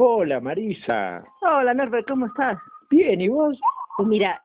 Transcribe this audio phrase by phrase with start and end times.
[0.00, 1.24] Hola, Marisa.
[1.42, 2.56] Hola, Norbert, ¿cómo estás?
[2.88, 3.58] Bien, ¿y vos?
[3.96, 4.40] Pues mira,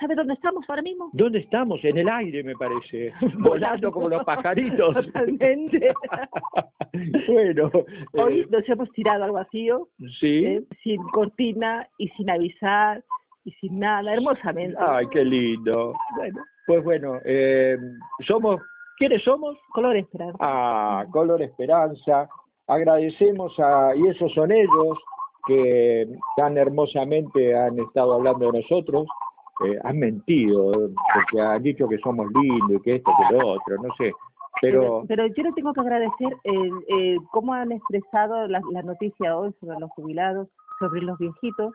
[0.00, 1.10] ¿sabes dónde estamos ahora mismo?
[1.12, 1.84] ¿Dónde estamos?
[1.84, 3.12] En el aire, me parece.
[3.40, 4.94] Volando como los pajaritos.
[4.94, 5.92] Totalmente.
[7.28, 7.70] bueno.
[8.14, 9.88] Hoy eh, nos hemos tirado al vacío,
[10.18, 10.46] sí.
[10.46, 10.62] ¿eh?
[10.82, 13.04] sin cortina y sin avisar
[13.44, 14.78] y sin nada, hermosamente.
[14.80, 15.92] Ay, qué lindo.
[16.16, 17.76] Bueno, Pues bueno, eh,
[18.26, 18.62] somos,
[18.96, 19.58] ¿quiénes somos?
[19.74, 20.38] color esperanza.
[20.40, 22.30] a Color Esperanza.
[22.70, 24.96] Agradecemos a, y esos son ellos
[25.44, 29.08] que tan hermosamente han estado hablando de nosotros.
[29.64, 30.70] Eh, han mentido,
[31.14, 34.12] porque han dicho que somos lindos y que esto, que lo otro, no sé.
[34.62, 39.36] Pero, pero yo le tengo que agradecer el, eh, cómo han expresado la, la noticia
[39.36, 40.46] hoy sobre los jubilados,
[40.78, 41.74] sobre los viejitos.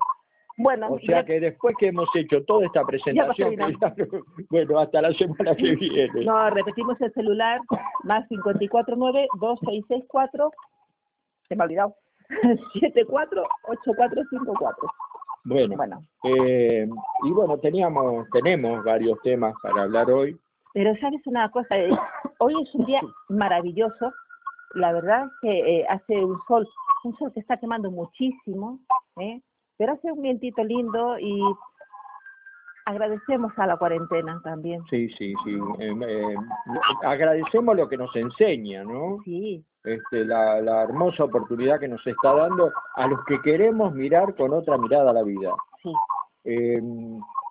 [0.58, 3.54] Bueno, O sea que después que hemos hecho toda esta presentación,
[4.50, 6.24] bueno, hasta la semana que viene.
[6.24, 7.60] no, repetimos el celular,
[8.04, 10.50] más 549-2664,
[11.48, 11.94] se me ha olvidado,
[12.80, 14.88] 748454.
[15.44, 16.88] Bueno, Bueno, eh,
[17.22, 20.36] y bueno, teníamos, tenemos varios temas para hablar hoy.
[20.74, 21.90] pero sabes una cosa, Eh,
[22.38, 24.10] hoy es un día maravilloso,
[24.74, 26.66] la verdad que eh, hace un sol,
[27.04, 28.80] un sol que está quemando muchísimo,
[29.20, 29.40] ¿eh?
[29.78, 31.40] Pero hace un vientito lindo y
[32.86, 34.82] agradecemos a la cuarentena también.
[34.88, 35.58] Sí, sí, sí.
[35.80, 36.34] eh, eh,
[37.02, 39.18] agradecemos lo que nos enseña, ¿no?
[39.24, 44.34] Sí, Este, la, la hermosa oportunidad que nos está dando a los que queremos mirar
[44.36, 45.52] con otra mirada a la vida.
[45.82, 45.92] sí.
[46.48, 46.80] Eh,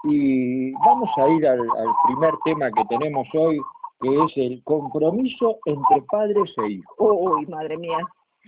[0.07, 3.59] y vamos a ir al, al primer tema que tenemos hoy,
[3.99, 6.95] que es el compromiso entre padres e hijos.
[6.99, 7.97] Uy, madre mía.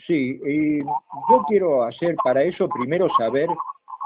[0.05, 3.49] Sí, y yo quiero hacer para eso primero saber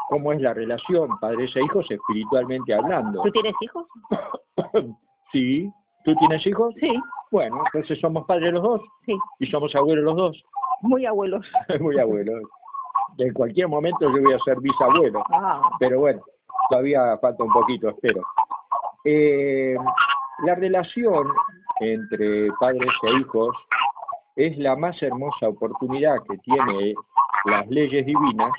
[0.09, 3.22] cómo es la relación padres e hijos espiritualmente hablando.
[3.24, 3.85] ¿Tú tienes hijos?
[5.31, 5.72] Sí,
[6.03, 6.74] ¿tú tienes hijos?
[6.80, 6.94] Sí,
[7.31, 10.44] Bueno, entonces somos padres los dos sí, y somos abuelos los dos.
[10.81, 11.46] muy abuelos.
[11.80, 12.41] Muy abuelos.
[13.18, 16.22] En cualquier momento yo voy a ser bisabuelo, Ah, pero bueno,
[16.69, 18.22] todavía falta un poquito, espero.
[19.06, 19.75] Eh,
[20.46, 21.28] la relación
[21.80, 23.56] entre padres e hijos
[24.47, 26.96] es la más hermosa oportunidad que tiene
[27.46, 28.52] las leyes divinas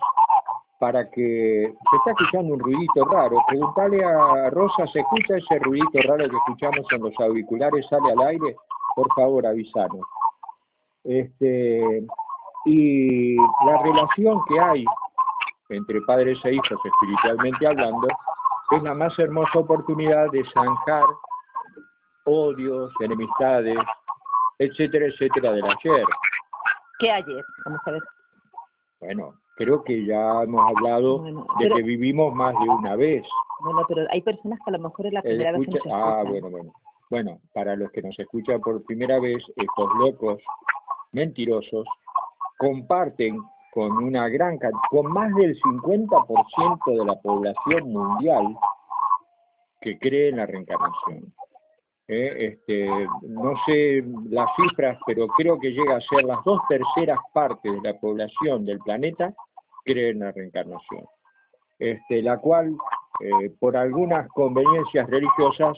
[0.78, 3.38] para que se está escuchando un ruidito raro.
[3.48, 7.86] Preguntale a Rosa, ¿se escucha ese ruidito raro que escuchamos en los auriculares?
[7.88, 8.56] ¿Sale al aire?
[8.96, 10.04] Por favor, avísanos.
[11.04, 12.04] Este,
[12.64, 14.84] y la relación que hay
[15.70, 18.08] entre padres e hijos espiritualmente hablando
[18.72, 21.06] es la más hermosa oportunidad de zanjar
[22.24, 23.78] odios, enemistades,
[24.62, 26.04] etcétera, etcétera del ayer.
[26.98, 27.44] ¿qué ayer?
[27.64, 28.02] Vamos a ver.
[29.00, 33.24] Bueno, creo que ya hemos hablado Bueno, de que vivimos más de una vez.
[33.60, 36.50] Bueno, pero hay personas que a lo mejor es la primera vez que ah, bueno,
[36.50, 36.72] bueno.
[37.10, 40.40] Bueno, para los que nos escuchan por primera vez, estos locos
[41.12, 41.86] mentirosos
[42.56, 43.42] comparten
[43.72, 44.58] con una gran
[44.90, 48.56] con más del 50% de la población mundial
[49.80, 51.34] que cree en la reencarnación.
[52.14, 52.86] Eh, este,
[53.22, 57.80] no sé las cifras, pero creo que llega a ser las dos terceras partes de
[57.80, 59.34] la población del planeta
[59.82, 61.06] cree en la reencarnación.
[61.78, 62.76] Este, la cual,
[63.20, 65.74] eh, por algunas conveniencias religiosas,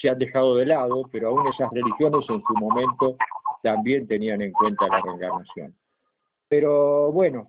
[0.00, 3.16] se han dejado de lado, pero aún esas religiones en su momento
[3.62, 5.72] también tenían en cuenta la reencarnación.
[6.48, 7.48] Pero bueno,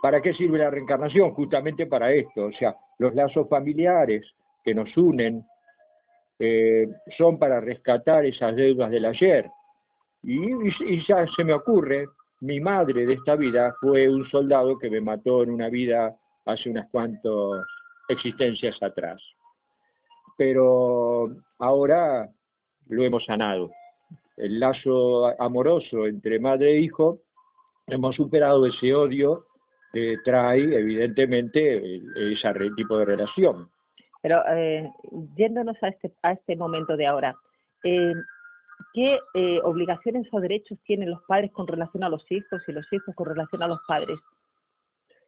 [0.00, 1.32] ¿para qué sirve la reencarnación?
[1.32, 4.24] Justamente para esto, o sea, los lazos familiares
[4.64, 5.44] que nos unen
[6.38, 9.48] eh, son para rescatar esas deudas del ayer.
[10.22, 12.06] y, ya se me ocurre,
[12.40, 16.70] mi madre de esta vida fue un soldado que me mató en una vida hace
[16.70, 17.64] unas cuantas
[18.08, 19.22] existencias atrás.
[20.36, 22.28] Pero ahora
[22.88, 23.70] lo hemos sanado.
[24.36, 27.20] El lazo amoroso entre madre e hijo,
[27.86, 29.46] hemos superado ese odio
[29.92, 33.70] que trae evidentemente ese tipo de relación.
[34.22, 34.90] Pero eh,
[35.36, 37.34] yéndonos a este, a este momento de ahora,
[37.84, 38.14] eh,
[38.94, 42.90] ¿qué eh, obligaciones o derechos tienen los padres con relación a los hijos y los
[42.92, 44.18] hijos con relación a los padres?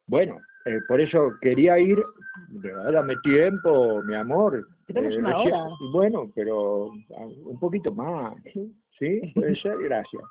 [0.07, 2.03] Bueno, eh, por eso quería ir,
[2.49, 4.67] dame tiempo, mi amor.
[4.87, 5.67] Tenemos una hora.
[5.93, 8.35] Bueno, pero ah, un poquito más,
[8.99, 9.21] ¿sí?
[9.35, 10.23] Puede ser, gracias.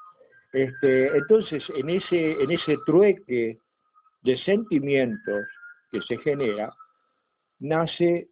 [0.54, 3.58] Este, entonces, en ese, en ese trueque
[4.22, 5.46] de sentimientos
[5.92, 6.72] que se genera,
[7.60, 8.28] nace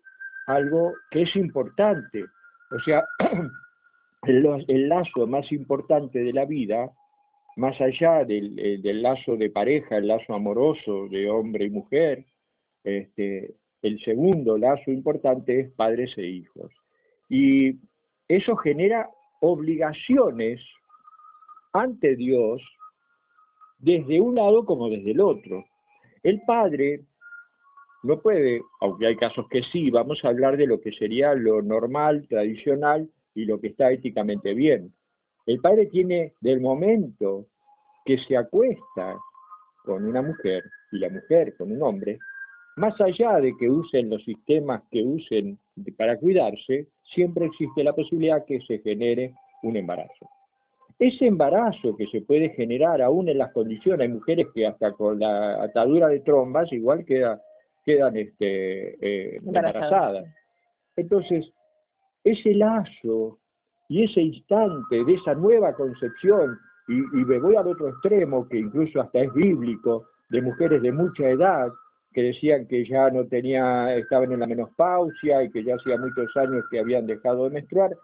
[0.48, 2.26] algo que es importante.
[2.72, 3.04] O sea,
[4.24, 6.92] el, lazo más importante de la vida,
[7.56, 12.26] más allá del, del, lazo de pareja, el lazo amoroso de hombre y mujer,
[12.84, 16.72] este, el segundo lazo importante es padres e hijos.
[17.30, 17.80] Y
[18.28, 19.10] eso genera
[19.42, 20.62] obligaciones
[21.74, 22.62] ante Dios
[23.80, 25.66] desde un lado como desde el otro.
[26.24, 27.02] El padre
[28.04, 31.62] no puede, aunque hay casos que sí, vamos a hablar de lo que sería lo
[31.62, 34.94] normal, tradicional, y lo que está éticamente bien.
[35.46, 37.48] El padre tiene del momento
[38.06, 39.18] que se acuesta
[39.84, 42.20] con una mujer y la mujer con un hombre,
[42.78, 45.58] más allá de que usen los sistemas que usen
[45.98, 49.34] para cuidarse, siempre existe la posibilidad que se genere
[49.64, 50.30] un embarazo.
[51.00, 55.20] Ese embarazo que se puede generar aún en las condiciones, hay mujeres que hasta con
[55.20, 57.42] la atadura de trombas igual queda,
[57.86, 60.26] quedan este, eh, embarazadas.
[60.96, 61.52] Entonces,
[62.24, 63.40] ese lazo
[63.90, 66.58] y ese instante de esa nueva concepción,
[66.88, 71.30] y, me voy al otro extremo, que incluso hasta es bíblico, de mujeres de mucha
[71.30, 71.70] edad,
[72.14, 76.36] que decían que ya no tenía, estaban en la menopausia y que ya hacía muchos
[76.36, 77.98] años que habían dejado de menstruar,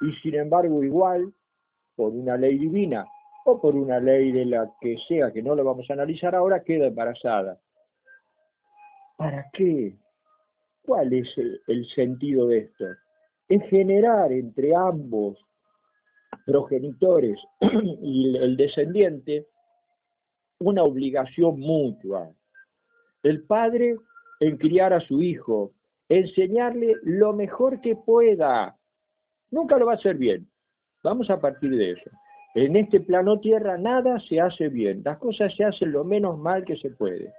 [0.00, 1.32] y sin embargo igual,
[1.96, 3.06] por una ley divina
[3.44, 6.62] o por una ley de la que sea, que no lo vamos a analizar ahora,
[6.62, 7.58] queda embarazada.
[9.16, 9.96] ¿Para qué?
[10.82, 12.84] ¿Cuál es el sentido de esto?
[13.48, 15.38] es generar entre ambos
[16.46, 17.38] progenitores
[18.02, 19.46] y el descendiente
[20.58, 22.30] una obligación mutua.
[23.22, 23.96] El padre
[24.40, 25.72] en criar a su hijo,
[26.08, 28.76] enseñarle lo mejor que pueda.
[29.50, 30.48] Nunca lo va a hacer bien.
[31.02, 32.10] Vamos a partir de eso.
[32.54, 36.64] En este plano tierra nada se hace bien, las cosas se hacen lo menos mal
[36.64, 37.32] que se puede.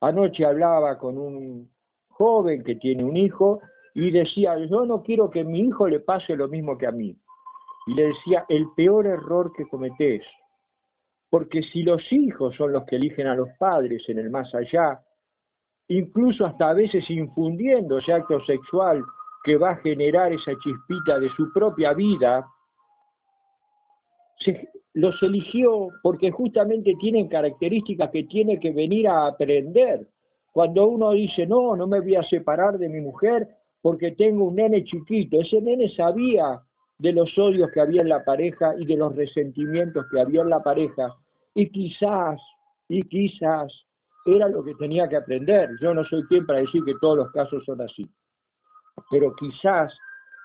[0.00, 1.70] Anoche hablaba con un
[2.08, 3.60] joven que tiene un hijo
[3.94, 7.16] y decía, yo no quiero que mi hijo le pase lo mismo que a mí.
[7.86, 10.22] Y le decía, el peor error que cometés,
[11.30, 15.02] porque si los hijos son los que eligen a los padres en el más allá,
[15.88, 19.02] incluso hasta a veces infundiendo ese acto sexual
[19.42, 22.46] que va a generar esa chispita de su propia vida,
[24.94, 30.06] los eligió porque justamente tienen características que tiene que venir a aprender.
[30.52, 33.48] Cuando uno dice, no, no me voy a separar de mi mujer,
[33.80, 35.40] porque tengo un nene chiquito.
[35.40, 36.60] Ese nene sabía
[36.98, 40.50] de los odios que había en la pareja y de los resentimientos que había en
[40.50, 41.14] la pareja.
[41.54, 42.40] Y quizás,
[42.88, 43.72] y quizás,
[44.26, 45.70] era lo que tenía que aprender.
[45.80, 48.08] Yo no soy quien para decir que todos los casos son así.
[49.10, 49.96] Pero quizás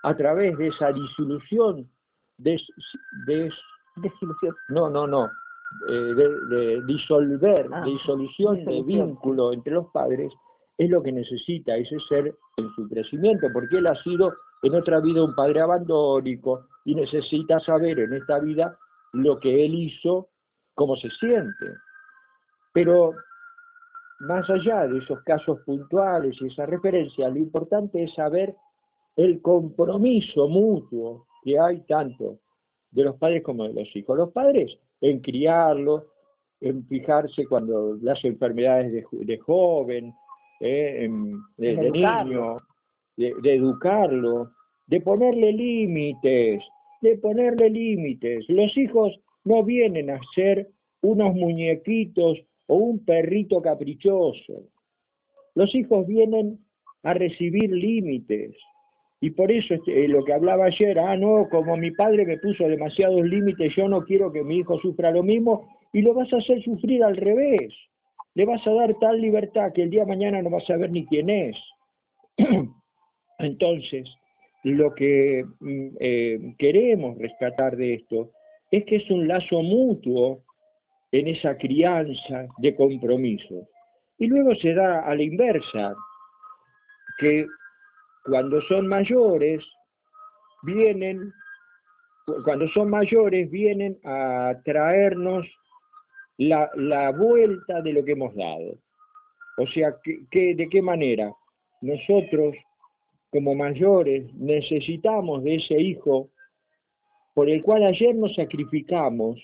[0.03, 1.89] a través de esa disolución,
[2.37, 3.49] de
[3.95, 4.55] desilusión.
[4.69, 5.29] no, no, no,
[5.89, 6.13] eh,
[6.49, 10.31] de, disolver, ah, disolución de vínculo entre los padres,
[10.77, 14.99] es lo que necesita ese ser en su crecimiento, porque él ha sido en otra
[14.99, 18.77] vida un padre abandónico y necesita saber en esta vida
[19.13, 20.29] lo que él hizo,
[20.73, 21.65] cómo se siente.
[22.73, 23.13] Pero
[24.21, 28.55] más allá de esos casos puntuales y esa referencia, lo importante es saber
[29.15, 32.39] el compromiso mutuo que hay tanto
[32.93, 34.17] de los padres como de los hijos.
[34.17, 36.07] Los padres en criarlo,
[36.61, 40.13] en fijarse cuando las enfermedades de, de joven,
[40.65, 41.09] eh,
[41.57, 42.61] de, niño,
[43.17, 44.51] de, educarlo,
[44.87, 46.63] de ponerle límites,
[47.01, 48.45] de ponerle límites.
[48.47, 50.69] Los hijos no vienen a ser
[51.01, 54.69] unos muñequitos o un perrito caprichoso.
[55.53, 56.59] Los hijos vienen
[57.03, 58.55] a recibir límites.
[59.23, 62.67] Y por eso este, lo que hablaba ayer, ah, no, como mi padre me puso
[62.67, 66.37] demasiados límites, yo no quiero que mi hijo sufra lo mismo, y lo vas a
[66.37, 67.73] hacer sufrir al revés
[68.35, 70.91] le vas a dar tal libertad que el día de mañana no vas a saber
[70.91, 71.57] ni quién es.
[73.39, 74.09] Entonces,
[74.63, 78.31] lo que mm, eh, queremos rescatar de esto
[78.71, 80.43] es que es un lazo mutuo
[81.11, 83.67] en esa crianza de compromiso.
[84.17, 85.93] Y luego se da a la inversa,
[87.19, 87.45] que
[88.23, 89.63] cuando son mayores
[90.63, 91.33] vienen,
[92.43, 95.45] cuando son mayores vienen a traernos
[96.37, 98.77] la, la vuelta de lo que hemos dado.
[99.57, 101.31] O sea, que, ¿de qué manera?
[101.81, 102.55] Nosotros,
[103.31, 106.29] como mayores, necesitamos de ese hijo
[107.33, 109.39] por el cual ayer nos sacrificamos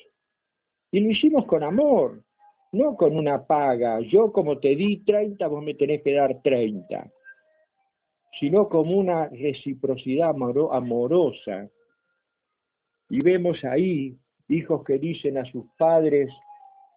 [0.91, 2.23] y lo hicimos con amor,
[2.71, 3.99] no con una paga.
[4.01, 7.11] Yo como te di 30, vos me tenés que dar 30,
[8.39, 11.69] sino como una reciprocidad amorosa.
[13.09, 14.17] Y vemos ahí
[14.47, 16.31] hijos que dicen a sus padres,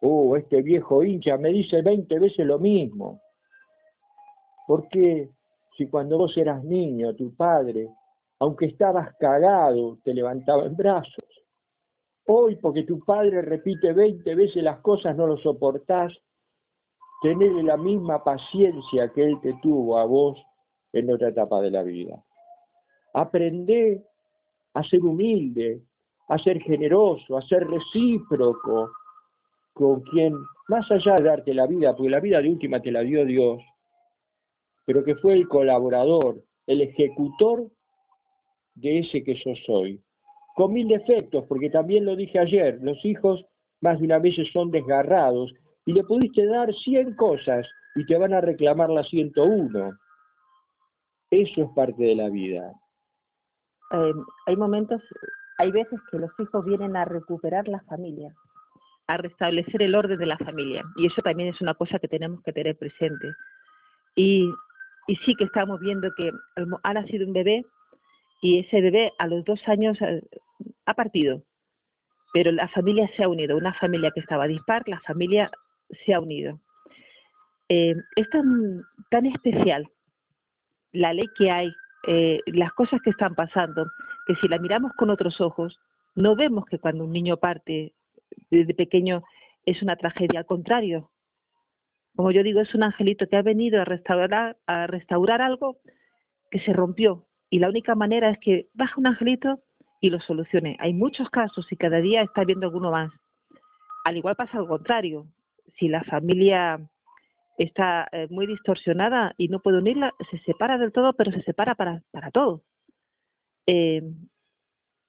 [0.02, 3.20] oh, este viejo hincha me dice 20 veces lo mismo.
[4.66, 5.30] ¿Por qué
[5.76, 7.88] si cuando vos eras niño, tu padre,
[8.38, 11.24] aunque estabas cagado, te levantaba en brazos?
[12.26, 16.12] Hoy, porque tu padre repite 20 veces las cosas, no lo soportás,
[17.20, 20.38] tener la misma paciencia que él te tuvo a vos
[20.92, 22.22] en otra etapa de la vida.
[23.14, 24.02] Aprende
[24.74, 25.82] a ser humilde,
[26.28, 28.90] a ser generoso, a ser recíproco,
[29.72, 30.34] con quien,
[30.68, 33.62] más allá de darte la vida, porque la vida de última te la dio Dios,
[34.84, 37.68] pero que fue el colaborador, el ejecutor
[38.74, 40.00] de ese que yo soy,
[40.54, 43.44] con mil defectos, porque también lo dije ayer, los hijos
[43.80, 45.52] más de una vez son desgarrados
[45.84, 49.92] y le pudiste dar 100 cosas y te van a reclamar la 101.
[51.32, 52.72] Eso es parte de la vida.
[53.90, 54.12] Eh,
[54.46, 55.02] hay momentos,
[55.58, 58.32] hay veces que los hijos vienen a recuperar la familia
[59.06, 60.84] a restablecer el orden de la familia.
[60.96, 63.32] Y eso también es una cosa que tenemos que tener presente.
[64.14, 64.50] Y,
[65.24, 66.30] sí que estamos viendo que
[66.82, 67.64] ha nacido un bebé
[68.40, 70.22] y ese bebé a los dos años eh,
[70.86, 71.42] ha partido,
[72.32, 75.50] pero la familia se ha unido, una familia que estaba dispar, la familia
[76.04, 76.60] se ha unido.
[77.68, 79.88] Eh, es tan especial
[80.92, 81.72] la ley que hay,
[82.06, 83.86] eh, las cosas que están pasando,
[84.26, 85.78] que si la miramos con otros ojos,
[86.14, 87.94] no vemos que cuando un niño parte
[88.50, 89.22] desde pequeño
[89.64, 91.10] es una tragedia, al contrario.
[92.14, 95.78] Como yo digo, es un angelito que ha venido a restaurar, a restaurar algo
[96.50, 97.26] que se rompió.
[97.48, 99.60] Y la única manera es que baja un angelito
[100.00, 100.76] y lo solucione.
[100.80, 103.10] Hay muchos casos y cada día está viendo alguno más.
[104.04, 105.26] Al igual pasa al contrario.
[105.78, 106.80] Si la familia
[107.58, 111.74] está eh, muy distorsionada y no puede unirla, se separa del todo, pero se separa
[111.74, 112.62] para, para todo.
[113.66, 114.02] Eh,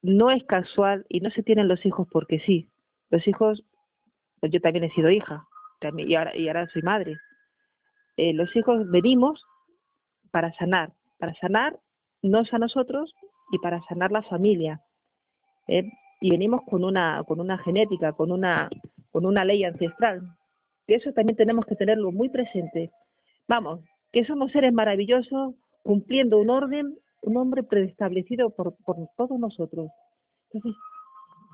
[0.02, 2.70] no es casual y no se tienen los hijos porque sí.
[3.10, 3.64] Los hijos,
[4.40, 5.48] pues yo también he sido hija
[5.80, 7.18] también, y, ahora, y ahora soy madre.
[8.18, 9.44] Eh, los hijos venimos
[10.32, 11.80] para sanar, para sanar
[12.22, 13.14] nos a nosotros
[13.52, 14.82] y para sanar la familia.
[15.68, 18.70] Y venimos con una, con una genética, con una,
[19.12, 20.22] con una ley ancestral.
[20.88, 22.92] Y eso también tenemos que tenerlo muy presente.
[23.48, 29.90] Vamos, que somos seres maravillosos cumpliendo un orden, un hombre preestablecido por, por todos nosotros.
[30.52, 30.80] Entonces,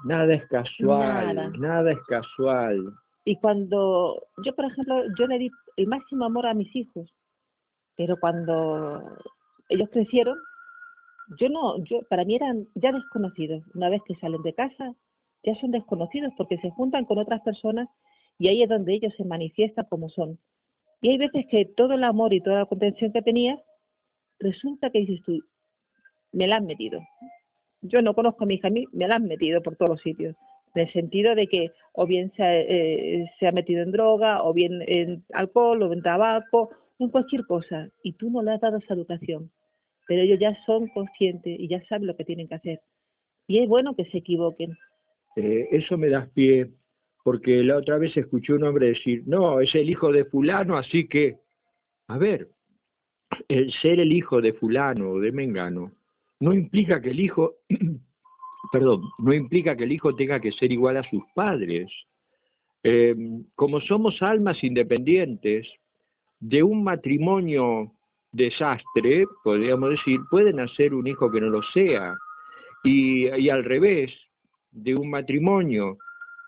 [0.05, 1.91] Nada es casual, nada.
[1.91, 2.93] es casual.
[3.25, 7.13] Y cuando yo, por ejemplo, yo le di el máximo amor a mis hijos,
[7.97, 9.03] pero cuando
[9.67, 10.37] ellos crecieron,
[11.37, 13.61] yo no, yo para mí eran ya desconocidos.
[13.75, 14.95] Una vez que salen de casa,
[15.43, 17.89] ya son desconocidos porque se juntan con otras personas
[18.39, 20.39] y ahí es donde ellos se manifiestan como son.
[21.01, 23.61] Y hay veces que todo el amor y toda la contención que tenía,
[24.39, 25.39] resulta que dices tú,
[26.31, 27.01] me la han metido,
[27.81, 30.01] yo no conozco a mi hija, a mí me la han metido por todos los
[30.01, 30.35] sitios,
[30.75, 34.83] en el sentido de que o bien se, eh, ha metido en droga, o bien
[34.87, 36.69] en alcohol, o en tabaco,
[36.99, 39.51] en cualquier cosa, y tú no le has dado esa educación.
[40.07, 42.81] Pero ellos ya son conscientes y ya saben lo que tienen que hacer.
[43.47, 44.77] Y es bueno que se equivoquen.
[45.35, 46.69] Eh, eso me das pie,
[47.29, 51.07] porque la otra vez escuché un hombre decir, no, es el hijo de fulano, así
[51.07, 51.37] que,
[52.07, 52.49] a ver,
[53.47, 55.91] el ser el hijo de fulano o de Mengano
[56.39, 57.57] no implica que el hijo,
[58.71, 61.91] perdón, no implica que el hijo tenga que ser igual a sus padres.
[62.81, 63.15] Eh,
[63.53, 65.67] como somos almas independientes,
[66.39, 67.91] de un matrimonio
[68.31, 72.15] desastre, podríamos decir, puede nacer un hijo que no lo sea.
[72.83, 74.11] Y, y al revés,
[74.71, 75.99] de un matrimonio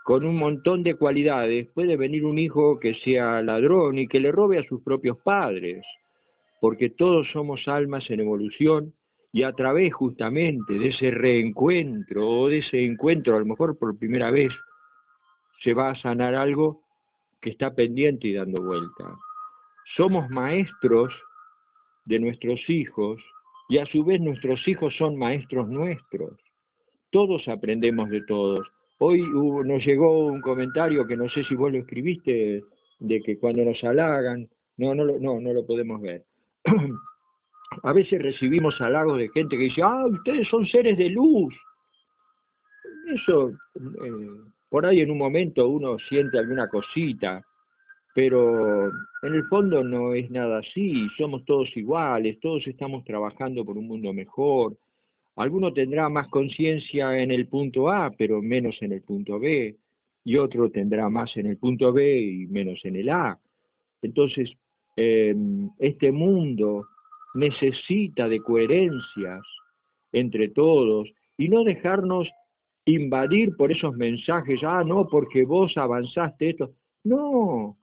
[0.03, 4.31] con un montón de cualidades, puede venir un hijo que sea ladrón y que le
[4.31, 5.85] robe a sus propios padres,
[6.59, 8.93] porque todos somos almas en evolución
[9.33, 13.97] y a través justamente de ese reencuentro o de ese encuentro, a lo mejor por
[13.97, 14.51] primera vez,
[15.63, 16.81] se va a sanar algo
[17.41, 19.15] que está pendiente y dando vuelta.
[19.95, 21.13] Somos maestros
[22.05, 23.21] de nuestros hijos
[23.69, 26.33] y a su vez nuestros hijos son maestros nuestros.
[27.09, 28.67] Todos aprendemos de todos.
[29.03, 32.61] Hoy nos llegó un comentario que no sé si vos lo escribiste,
[32.99, 36.23] de que cuando nos halagan, no, no, no, no lo podemos ver.
[37.83, 41.51] a veces recibimos halagos de gente que dice, ah, ustedes son seres de luz.
[43.11, 44.29] Eso, eh,
[44.69, 47.43] por ahí en un momento uno siente alguna cosita,
[48.13, 48.85] pero
[49.23, 53.87] en el fondo no es nada así, somos todos iguales, todos estamos trabajando por un
[53.87, 54.77] mundo mejor.
[55.35, 59.75] Alguno tendrá más conciencia en el punto A, pero menos en el punto B,
[60.23, 63.39] y otro tendrá más en el punto B y menos en el A.
[64.01, 64.51] Entonces,
[64.95, 66.85] em, este mundo
[67.33, 69.41] necesita de coherencias
[70.11, 72.27] entre todos y no dejarnos
[72.85, 76.71] invadir por esos mensajes, ah, no, porque vos avanzaste esto.
[77.03, 77.77] No,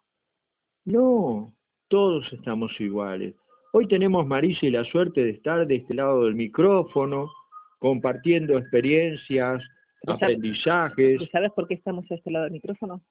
[0.85, 1.53] no,
[1.89, 3.35] todos estamos iguales.
[3.73, 7.31] Hoy tenemos, Marisa, y la suerte de estar de este lado del micrófono,
[7.79, 9.63] compartiendo experiencias,
[10.07, 11.21] aprendizajes.
[11.31, 13.03] ¿Sabes por qué estamos a este lado del micrófono?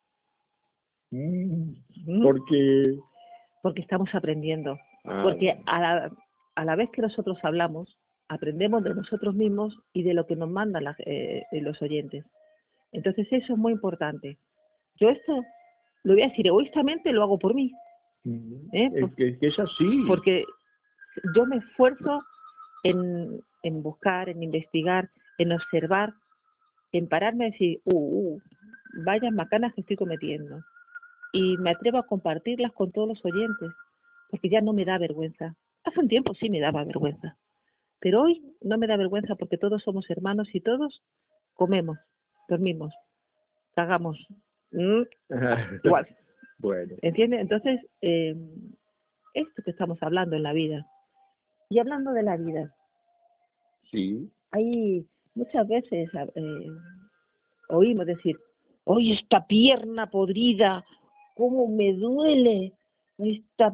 [1.11, 1.73] Mm,
[2.05, 2.23] ¿Mm?
[2.23, 2.97] porque...
[3.63, 4.77] Porque estamos aprendiendo.
[5.03, 5.21] Ah.
[5.23, 6.11] Porque a la,
[6.55, 7.97] a la vez que nosotros hablamos,
[8.29, 12.25] aprendemos de nosotros mismos y de lo que nos mandan eh, los oyentes.
[12.91, 14.37] Entonces eso es muy importante.
[14.99, 15.43] Yo esto
[16.03, 17.71] lo voy a decir egoístamente, lo hago por mí.
[18.73, 18.89] ¿eh?
[18.93, 20.03] Es, que, es así.
[20.07, 20.43] Porque
[21.35, 22.21] yo me esfuerzo
[22.89, 26.13] en, en, buscar, en investigar, en observar,
[26.91, 27.93] en pararme y decir, uh,
[28.35, 28.41] uh,
[29.03, 30.61] vaya macanas que estoy cometiendo.
[31.33, 33.71] Y me atrevo a compartirlas con todos los oyentes,
[34.29, 35.55] porque ya no me da vergüenza.
[35.83, 37.37] Hace un tiempo sí me daba vergüenza,
[37.99, 41.01] pero hoy no me da vergüenza porque todos somos hermanos y todos
[41.53, 41.97] comemos,
[42.49, 42.93] dormimos,
[43.73, 44.27] cagamos,
[44.71, 45.03] Mm,
[45.83, 46.07] igual.
[46.59, 46.95] bueno.
[47.01, 47.41] ¿Entiendes?
[47.41, 48.35] Entonces, eh,
[49.33, 50.85] esto que estamos hablando en la vida.
[51.69, 52.73] Y hablando de la vida.
[53.91, 54.29] Sí.
[54.51, 56.67] Hay muchas veces eh,
[57.69, 58.37] oímos decir,
[58.83, 60.85] hoy esta pierna podrida,
[61.35, 62.73] cómo me duele.
[63.17, 63.73] Esta...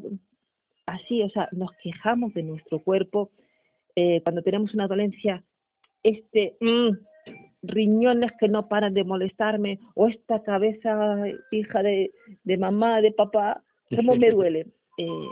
[0.86, 3.32] Así, o sea, nos quejamos de nuestro cuerpo.
[3.96, 5.42] Eh, cuando tenemos una dolencia,
[6.04, 6.90] este, mm,
[7.62, 12.12] riñones que no paran de molestarme, o esta cabeza hija de,
[12.44, 13.64] de mamá, de papá,
[13.96, 14.68] ¿cómo me duele?
[15.00, 15.28] Eh,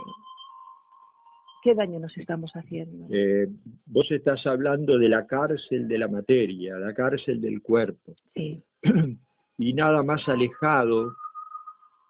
[1.62, 3.06] ¿Qué daño nos estamos haciendo?
[3.10, 3.46] Eh,
[3.86, 8.16] vos estás hablando de la cárcel de la materia, la cárcel del cuerpo.
[8.34, 8.60] Sí.
[9.58, 11.14] y nada más alejado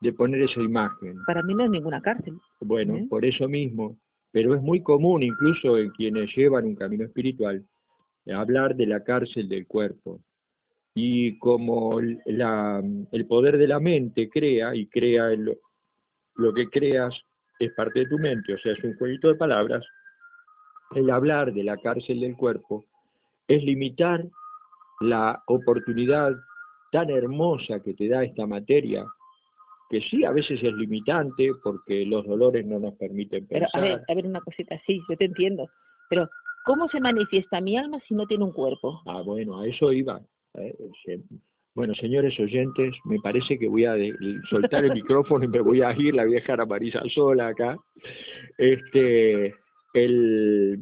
[0.00, 1.22] de poner esa imagen.
[1.26, 2.38] Para mí no es ninguna cárcel.
[2.60, 3.06] Bueno, ¿eh?
[3.10, 3.98] por eso mismo.
[4.30, 7.62] Pero es muy común, incluso en quienes llevan un camino espiritual,
[8.34, 10.22] hablar de la cárcel del cuerpo.
[10.94, 15.58] Y como la, el poder de la mente crea y crea lo,
[16.36, 17.14] lo que creas
[17.58, 19.84] es parte de tu mente, o sea, es un jueguito de palabras,
[20.94, 22.84] el hablar de la cárcel del cuerpo
[23.48, 24.24] es limitar
[25.00, 26.32] la oportunidad
[26.90, 29.06] tan hermosa que te da esta materia,
[29.90, 33.68] que sí a veces es limitante porque los dolores no nos permiten pensar.
[33.72, 35.70] Pero a ver, a ver una cosita, sí, yo te entiendo,
[36.08, 36.28] pero
[36.64, 39.02] ¿Cómo se manifiesta mi alma si no tiene un cuerpo?
[39.06, 40.20] Ah, bueno, a eso iba.
[40.54, 40.76] Eh,
[41.74, 43.96] bueno, señores oyentes, me parece que voy a
[44.50, 47.48] soltar el micrófono y me voy a ir, la voy a dejar a Marisa sola
[47.48, 47.78] acá.
[48.58, 49.54] Este,
[49.94, 50.78] el,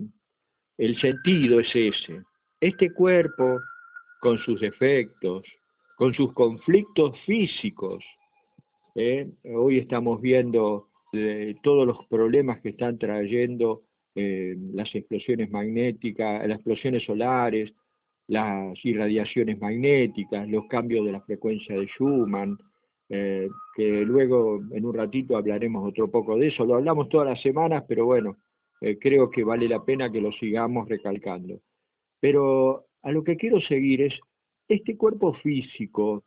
[0.79, 2.23] el sentido es ese.
[2.61, 3.61] Este cuerpo,
[4.21, 5.45] con sus defectos,
[5.97, 8.05] con sus conflictos físicos,
[8.95, 9.29] ¿eh?
[9.45, 13.83] hoy estamos viendo eh, todos los problemas que están trayendo
[14.15, 17.73] eh, las explosiones magnéticas, las explosiones solares,
[18.31, 22.57] las irradiaciones magnéticas, los cambios de la frecuencia de Schumann,
[23.09, 26.65] eh, que luego en un ratito hablaremos otro poco de eso.
[26.65, 28.37] Lo hablamos todas las semanas, pero bueno,
[28.81, 31.61] eh, creo que vale la pena que lo sigamos recalcando.
[32.21, 34.15] Pero a lo que quiero seguir es
[34.69, 36.23] este cuerpo físico.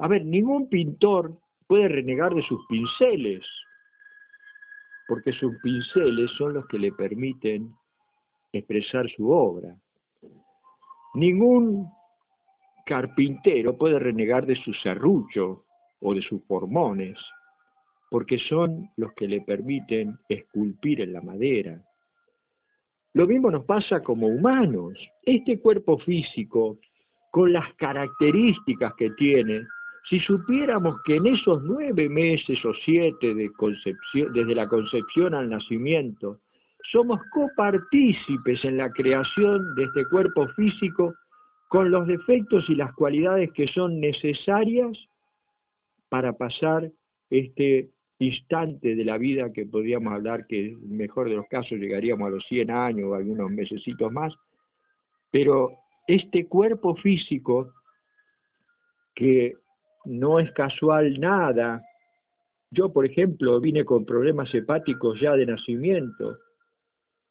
[0.00, 1.34] A ver, ningún pintor
[1.66, 3.42] puede renegar de sus pinceles
[5.08, 7.72] porque sus pinceles son los que le permiten
[8.52, 9.74] expresar su obra.
[11.14, 11.88] Ningún
[12.84, 15.64] carpintero puede renegar de su serrucho
[16.00, 17.16] o de sus formones,
[18.10, 21.80] porque son los que le permiten esculpir en la madera.
[23.14, 24.98] Lo mismo nos pasa como humanos.
[25.22, 26.78] Este cuerpo físico,
[27.30, 29.62] con las características que tiene,
[30.10, 36.40] si supiéramos que en esos nueve meses o siete desde la concepción al nacimiento,
[36.90, 41.14] somos copartícipes en la creación de este cuerpo físico
[41.68, 44.96] con los defectos y las cualidades que son necesarias
[46.08, 46.90] para pasar
[47.30, 52.30] este instante de la vida que podríamos hablar que mejor de los casos llegaríamos a
[52.30, 54.32] los 100 años o algunos mesecitos más,
[55.30, 55.72] pero
[56.06, 57.72] este cuerpo físico
[59.14, 59.54] que
[60.04, 61.82] no es casual nada,
[62.70, 66.38] yo por ejemplo vine con problemas hepáticos ya de nacimiento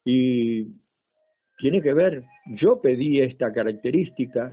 [0.04, 0.66] y
[1.58, 4.52] tiene que ver, yo pedí esta característica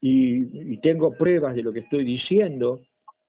[0.00, 2.80] y, tengo pruebas de lo que estoy diciendo,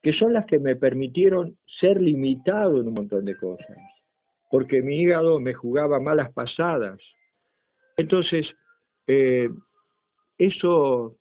[0.01, 3.77] que son las que me permitieron ser limitado en un montón de cosas,
[4.51, 6.99] porque mi hígado me jugaba malas pasadas.
[7.95, 8.45] Entonces,
[9.07, 9.49] eh,
[10.37, 11.15] eso,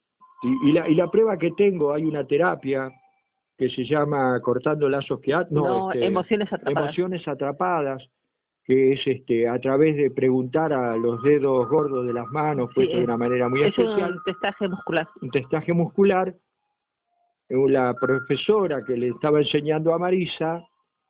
[0.65, 2.91] y, la, y la prueba que tengo, hay una terapia
[3.57, 5.31] que se llama Cortando Lazos que...
[5.49, 6.83] No, este, emociones atrapadas.
[6.83, 8.09] Emociones atrapadas,
[8.65, 12.89] que es este a través de preguntar a los dedos gordos de las manos, pues
[12.89, 14.13] de una manera muy especial.
[14.13, 15.07] un testaje muscular.
[15.21, 16.35] Un testaje muscular.
[17.47, 20.63] Eh, la profesora que le estaba enseñando a Marisa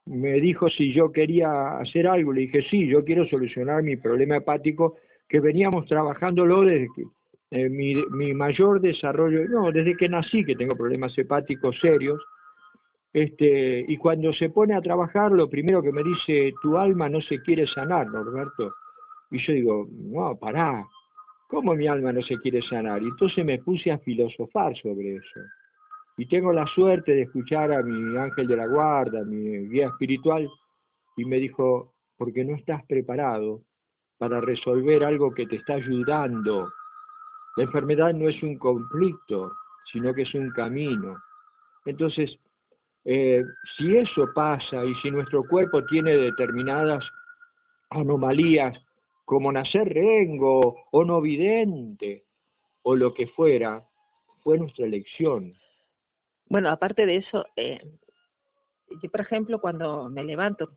[0.05, 2.33] me dijo si yo quería hacer algo.
[2.33, 4.97] Le dije, sí, yo quiero solucionar mi problema hepático
[5.29, 7.03] que veníamos trabajándolo desde que,
[7.51, 12.21] eh, mi, mi mayor desarrollo, no, desde que nací que tengo problemas hepáticos serios,
[13.15, 17.21] este, y cuando se pone a trabajar, lo primero que me dice, tu alma no
[17.21, 18.75] se quiere sanar, Norberto.
[19.31, 20.85] Y yo digo, no, pará,
[21.47, 23.01] ¿cómo mi alma no se quiere sanar?
[23.01, 25.39] Y entonces me puse a filosofar sobre eso.
[26.17, 30.49] Y tengo la suerte de escuchar a mi ángel de la guarda, mi guía espiritual,
[31.15, 33.61] y me dijo, porque no estás preparado
[34.17, 36.69] para resolver algo que te está ayudando.
[37.55, 39.53] La enfermedad no es un conflicto,
[39.93, 41.15] sino que es un camino.
[41.85, 42.37] Entonces,
[43.05, 43.43] eh,
[43.77, 47.05] si eso pasa y si nuestro cuerpo tiene determinadas
[47.91, 48.75] anomalías,
[49.25, 52.25] como nacer rengo o no vidente
[52.83, 53.83] o lo que fuera,
[54.43, 55.53] fue nuestra elección.
[56.47, 57.79] Bueno, aparte de eso, eh,
[59.01, 60.69] yo por ejemplo cuando me levanto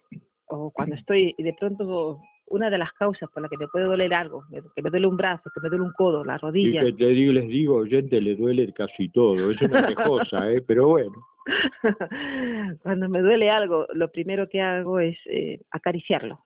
[0.46, 4.12] o cuando estoy de pronto una de las causas por las que me puede doler
[4.14, 6.82] algo, que me duele un brazo, que me duele un codo, la rodilla.
[6.82, 10.62] Y que te digo, les digo, gente, le duele casi todo, es una quejosa, ¿eh?
[10.66, 11.12] pero bueno.
[12.82, 16.44] Cuando me duele algo, lo primero que hago es eh, acariciarlo.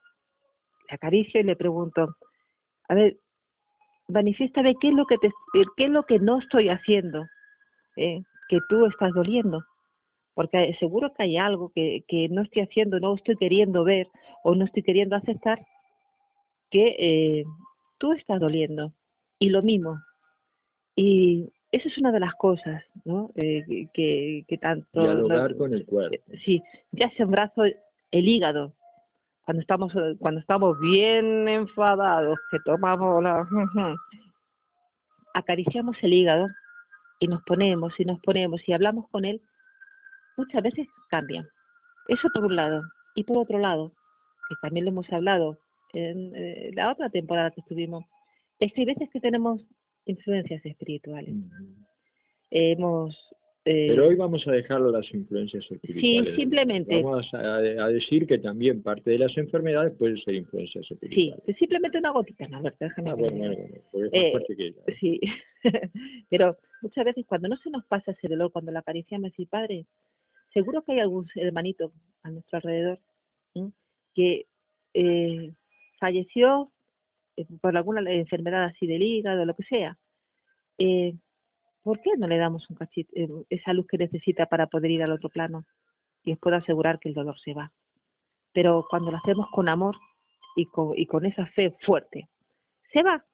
[0.89, 2.15] Le acaricio y le pregunto,
[2.89, 3.17] a ver,
[4.07, 5.31] manifiéstame qué es lo que te,
[5.77, 7.25] qué es lo que no estoy haciendo,
[7.97, 9.63] eh, que tú estás doliendo
[10.35, 14.07] porque seguro que hay algo que, que, no estoy haciendo, no estoy queriendo ver
[14.43, 15.63] o no estoy queriendo aceptar
[16.73, 17.45] que eh,
[17.99, 18.91] tú estás doliendo
[19.37, 20.01] y lo mismo.
[20.95, 23.29] Y esa es una de las cosas, ¿no?
[23.35, 25.03] Eh, que, que, tanto...
[25.03, 26.17] Dialogar con el cuerpo.
[26.43, 28.73] Sí, ya un brazo, el hígado,
[29.45, 33.47] cuando estamos, cuando estamos bien enfadados, que tomamos la...
[35.35, 36.47] acariciamos el hígado
[37.19, 39.41] y nos ponemos y nos ponemos y hablamos con él,
[40.37, 41.47] muchas veces cambia.
[42.07, 42.81] Eso por un lado.
[43.13, 43.91] Y por otro lado,
[44.49, 45.59] que también lo hemos hablado,
[45.93, 48.03] en eh, la otra temporada que estuvimos,
[48.59, 49.61] es que hay veces que tenemos
[50.05, 51.35] influencias espirituales.
[52.49, 53.17] Hemos...
[53.65, 56.31] Eh, Pero hoy vamos a dejarlo las influencias espirituales.
[56.31, 57.01] Sí, simplemente.
[57.01, 61.41] Vamos a, decir que también parte de las enfermedades pueden ser influencias espirituales.
[61.45, 62.61] Sí, simplemente una gotita, ¿no?
[62.61, 63.55] déjame ah, bueno, bueno,
[63.93, 65.21] bueno, eh, que Sí,
[66.29, 69.85] pero muchas veces cuando no se nos pasa ese dolor, cuando la acariciamos y padre,
[70.53, 72.99] seguro que hay algún hermanito a nuestro alrededor
[74.13, 74.45] que
[74.93, 75.51] eh,
[76.03, 76.69] falleció
[77.37, 79.97] eh, por alguna enfermedad así del hígado, lo que sea,
[80.77, 81.13] eh,
[81.81, 85.03] ¿por qué no le damos un cachito, eh, esa luz que necesita para poder ir
[85.03, 85.65] al otro plano?
[86.25, 87.71] Y os puedo asegurar que el dolor se va.
[88.51, 89.95] Pero cuando lo hacemos con amor
[90.57, 92.27] y con, esa fe fuerte,
[92.91, 93.25] se va.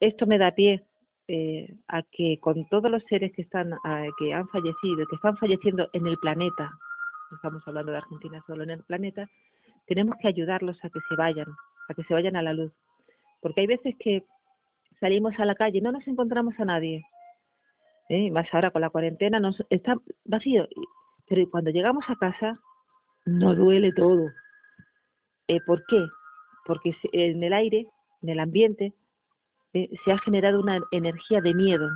[0.00, 0.84] Esto me da pie
[1.88, 3.74] a que con todos los seres que están
[4.18, 6.70] que han fallecido, que están falleciendo en el planeta,
[7.34, 9.28] estamos hablando de Argentina solo en el planeta,
[9.86, 11.48] tenemos que ayudarlos a que se vayan,
[11.88, 12.72] a que se vayan a la luz.
[13.40, 14.24] Porque hay veces que
[15.00, 17.04] salimos a la calle y no nos encontramos a nadie.
[18.08, 18.30] ¿eh?
[18.30, 20.68] Más ahora con la cuarentena nos, está vacío.
[21.28, 22.58] Pero cuando llegamos a casa
[23.24, 24.30] nos duele todo.
[25.48, 26.06] Eh, ¿Por qué?
[26.64, 27.86] Porque en el aire,
[28.22, 28.94] en el ambiente,
[29.74, 31.90] eh, se ha generado una energía de miedo.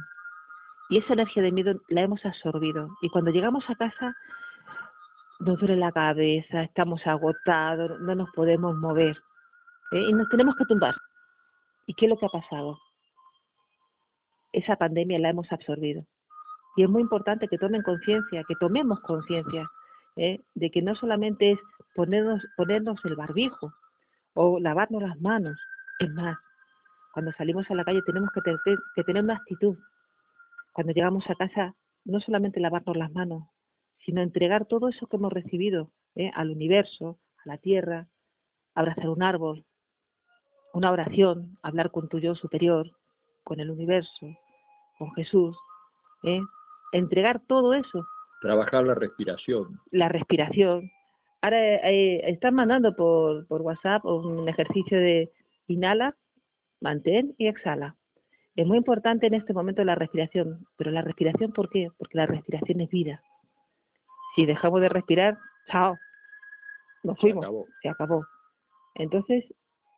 [0.89, 2.89] Y esa energía de miedo la hemos absorbido.
[3.03, 4.17] Y cuando llegamos a casa
[5.39, 9.17] nos duele la cabeza, estamos agotados, no nos podemos mover
[9.93, 10.05] ¿eh?
[10.09, 10.95] y nos tenemos que tumbar.
[11.87, 12.79] ¿Y qué es lo que ha pasado?
[14.53, 16.05] Esa pandemia la hemos absorbido.
[16.77, 19.69] Y es muy importante que tomen conciencia, que tomemos conciencia
[20.17, 20.41] ¿eh?
[20.55, 21.59] de que no solamente es
[21.95, 23.73] ponernos, el barbijo
[24.35, 25.59] o lavarnos las manos,
[25.99, 26.37] es más,
[27.13, 28.41] cuando salimos a la calle tenemos que
[28.95, 29.79] que tener una actitud.
[30.73, 33.45] Cuando llegamos a casa, no solamente lavarnos las manos,
[34.07, 36.31] sino entregar todo eso que hemos recibido ¿eh?
[36.35, 38.07] al universo, a la tierra,
[38.75, 39.65] abrazar un árbol,
[40.73, 42.93] una oración, hablar con tu yo superior,
[43.43, 44.29] con el universo,
[44.99, 45.57] con Jesús,
[46.23, 46.41] ¿eh?
[46.93, 48.07] entregar todo eso.
[48.41, 49.81] Trabajar la respiración.
[49.91, 50.89] La respiración.
[51.43, 51.59] Ahora
[51.91, 55.33] eh, están mandando por, por WhatsApp un ejercicio de
[55.67, 56.17] inhala,
[56.81, 57.97] mantén y exhala.
[58.55, 61.89] Es muy importante en este momento la respiración, pero la respiración ¿por qué?
[61.99, 63.21] Porque la respiración es vida.
[64.37, 65.39] Si dejamos de respirar,
[65.73, 65.97] chao,
[67.03, 67.47] nos fuimos,
[67.83, 68.25] se acabó.
[68.95, 69.45] Entonces,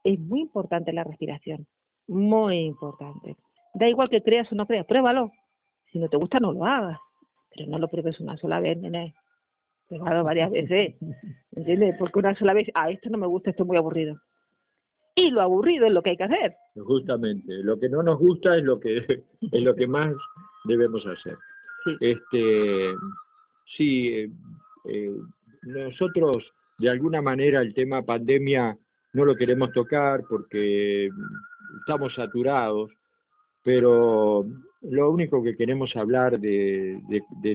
[0.05, 1.67] es muy importante la respiración,
[2.07, 3.37] muy importante.
[3.75, 5.33] Da igual que creas o no creas, pruébalo.
[5.93, 6.99] Si no te gusta, no lo hagas,
[7.55, 9.15] pero no lo pruebes una sola vez, nene.
[9.89, 10.97] Pruébalo varias veces,
[11.53, 11.97] ¿entiendes?
[11.99, 14.21] Porque una sola vez, ah, esto no me gusta, esto es muy aburrido.
[15.15, 16.55] Y lo aburrido es lo que hay que hacer.
[16.77, 18.99] Justamente, lo que no nos gusta es lo que
[19.41, 20.15] es lo que más
[20.65, 21.37] debemos hacer.
[21.85, 21.97] Sí.
[22.01, 22.95] Este,
[23.77, 24.31] sí, eh,
[24.87, 25.17] eh,
[25.63, 26.45] nosotros
[26.79, 28.77] de alguna manera el tema pandemia
[29.13, 31.11] no lo queremos tocar porque
[31.81, 32.91] estamos saturados,
[33.65, 34.47] pero
[34.83, 37.01] lo único que queremos hablar de,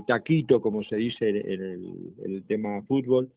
[0.08, 1.62] taquito, como se dice en
[2.23, 3.32] el, tema fútbol,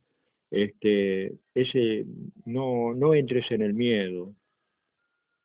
[0.50, 2.04] este, ese,
[2.44, 4.34] no, no entres en el miedo,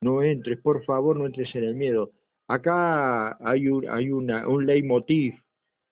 [0.01, 2.11] no entres, por favor, no entres en el miedo.
[2.47, 5.35] Acá hay un, hay una, un leitmotiv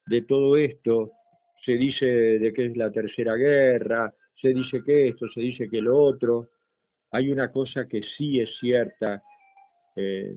[0.08, 1.12] de todo esto,
[1.66, 5.82] se dice de que es la tercera guerra, se dice que esto, se dice que
[5.82, 6.50] lo otro,
[7.12, 9.22] hay una cosa que sí es cierta,
[9.96, 10.36] eh,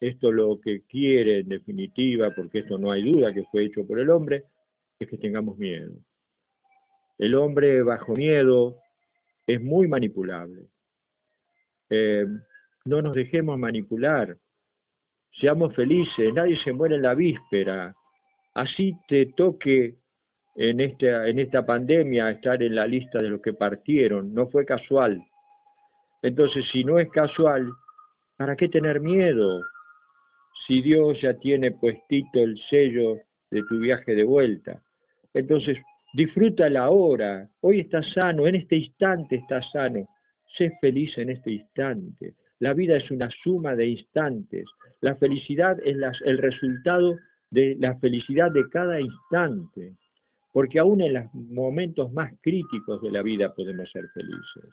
[0.00, 3.98] esto lo que quiere en definitiva, porque esto no hay duda que fue hecho por
[3.98, 4.44] el hombre,
[4.98, 5.92] es que tengamos miedo.
[7.18, 8.76] El hombre bajo miedo
[9.46, 10.66] es muy manipulable.
[11.90, 12.26] Eh,
[12.84, 14.36] no nos dejemos manipular,
[15.38, 17.94] seamos felices, nadie se muere en la víspera,
[18.54, 19.96] así te toque
[20.56, 24.64] en esta, en esta pandemia estar en la lista de los que partieron, no fue
[24.64, 25.24] casual,
[26.22, 27.72] entonces, si no es casual,
[28.36, 29.62] ¿para qué tener miedo?
[30.66, 33.18] Si Dios ya tiene puestito el sello
[33.50, 34.82] de tu viaje de vuelta.
[35.32, 35.78] Entonces,
[36.12, 37.48] disfruta la hora.
[37.60, 40.08] Hoy estás sano, en este instante estás sano.
[40.56, 42.34] Sé feliz en este instante.
[42.58, 44.66] La vida es una suma de instantes.
[45.00, 47.16] La felicidad es el resultado
[47.50, 49.94] de la felicidad de cada instante.
[50.52, 54.70] Porque aún en los momentos más críticos de la vida podemos ser felices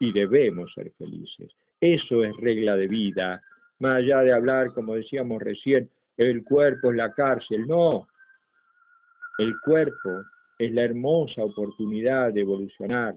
[0.00, 1.50] y debemos ser felices.
[1.80, 3.42] Eso es regla de vida,
[3.78, 8.06] más allá de hablar, como decíamos recién, el cuerpo es la cárcel, no.
[9.38, 10.22] El cuerpo
[10.58, 13.16] es la hermosa oportunidad de evolucionar.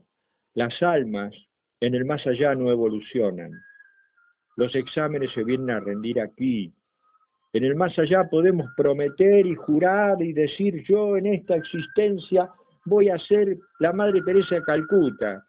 [0.56, 1.34] Las almas
[1.80, 3.52] en el más allá no evolucionan.
[4.56, 6.74] Los exámenes se vienen a rendir aquí.
[7.58, 12.52] En el más allá podemos prometer y jurar y decir yo en esta existencia
[12.86, 15.44] voy a ser la Madre Teresa de Calcuta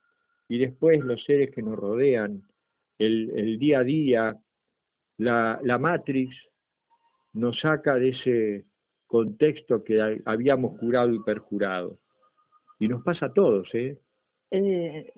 [0.48, 2.42] y después los seres que nos rodean,
[2.98, 4.36] el, día a día,
[5.18, 6.34] la, Matrix
[7.34, 8.64] nos saca de ese
[9.06, 11.98] contexto que habíamos jurado y perjurado.
[12.78, 13.98] Y nos pasa a todos, ¿eh?
[14.50, 15.12] eh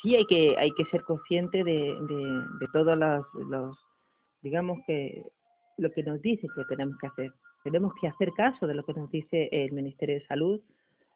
[0.00, 3.76] sí hay que, hay que ser consciente de, de, todos los,
[4.44, 5.24] digamos que,
[5.78, 7.32] lo que nos dice que tenemos que hacer.
[7.64, 10.60] Tenemos que hacer caso de lo que nos dice el Ministerio de Salud,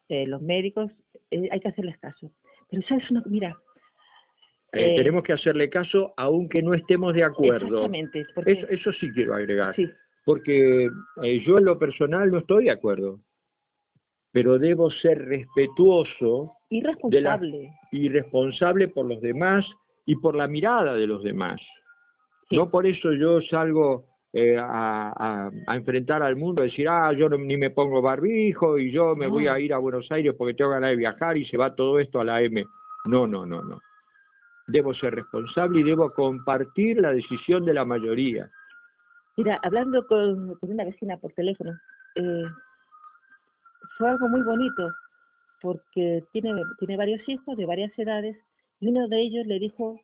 [0.09, 0.91] eh, los médicos,
[1.31, 2.33] eh, hay que hacerles caso.
[2.71, 3.57] Pero sabes una, mira.
[4.73, 7.85] Eh, tenemos que hacerle caso aunque no estemos de acuerdo.
[7.85, 8.27] Exactamente.
[8.47, 9.77] Eso, sí quiero agregar.
[10.25, 10.91] Porque
[11.47, 13.21] yo en lo personal no estoy de acuerdo.
[14.33, 16.55] Pero debo ser respetuoso.
[16.71, 17.71] Y responsable.
[17.93, 19.67] y responsable por los demás
[20.05, 21.61] y por la mirada de los demás.
[22.51, 27.71] No por eso yo salgo a, enfrentar al mundo, a decir, ah, yo ni me
[27.71, 30.97] pongo barbijo y yo me voy a ir a Buenos Aires porque tengo ganas de
[30.97, 32.65] viajar y se va todo esto a la M.
[33.07, 33.81] No, no, no, no.
[34.67, 38.51] Debo ser responsable y debo compartir la decisión de la mayoría.
[39.37, 41.73] Mira, hablando con, una vecina por teléfono,
[42.17, 42.45] eh,
[43.97, 44.91] fue algo muy bonito
[45.63, 48.37] porque tiene, tiene varios hijos de varias edades
[48.81, 49.99] y uno de ellos le dijo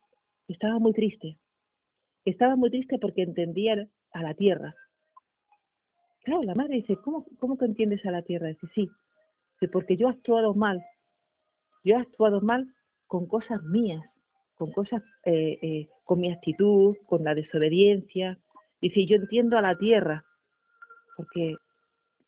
[0.47, 1.37] que estaba muy triste.
[2.25, 4.75] Estaba muy triste porque entendía a la tierra.
[6.25, 8.49] Claro, la madre dice, ¿cómo, cómo que entiendes a la tierra?
[8.49, 8.91] Dice, sí,
[9.73, 10.85] porque yo he actuado mal.
[11.85, 12.67] Yo he actuado mal
[13.07, 14.03] con cosas mías,
[14.55, 18.39] con cosas, eh, eh, con mi actitud, con la desobediencia.
[18.81, 20.25] Dice, yo entiendo a la tierra,
[21.17, 21.57] porque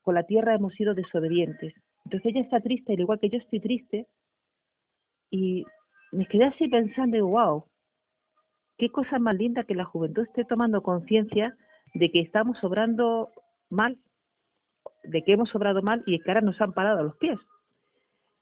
[0.02, 1.74] con la tierra hemos sido desobedientes.
[2.04, 4.06] Entonces ella está triste, al igual que yo estoy triste,
[5.30, 5.64] y
[6.12, 7.64] me quedé así pensando, wow,
[8.78, 11.56] qué cosa más linda que la juventud esté tomando conciencia
[11.94, 13.30] de que estamos obrando
[13.70, 13.98] mal,
[15.04, 17.38] de que hemos sobrado mal y que ahora nos han parado a los pies.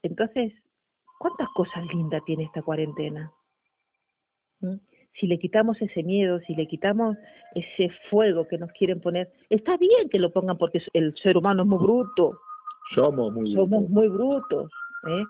[0.03, 0.53] Entonces,
[1.19, 3.31] ¿cuántas cosas lindas tiene esta cuarentena?
[4.59, 4.75] ¿Mm?
[5.19, 7.17] Si le quitamos ese miedo, si le quitamos
[7.55, 11.63] ese fuego que nos quieren poner, está bien que lo pongan porque el ser humano
[11.63, 12.37] es muy bruto.
[12.93, 14.69] Somos muy Somos muy brutos.
[15.07, 15.23] ¿eh?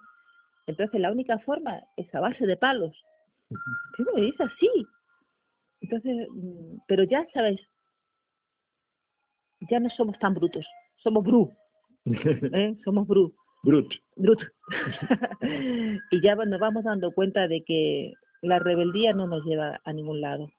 [0.65, 2.97] Entonces, la única forma es a base de palos.
[3.95, 4.87] ¿Qué me dice así?
[5.81, 7.59] Entonces, mm, pero ya sabes,
[9.69, 10.65] ya no somos tan brutos,
[10.97, 11.51] somos bru,
[12.05, 12.75] ¿eh?
[12.83, 13.33] somos bru.
[13.65, 13.91] Brut.
[14.15, 14.39] Brut.
[16.11, 20.21] y ya nos vamos dando cuenta de que la rebeldía no nos lleva a ningún
[20.21, 20.49] lado.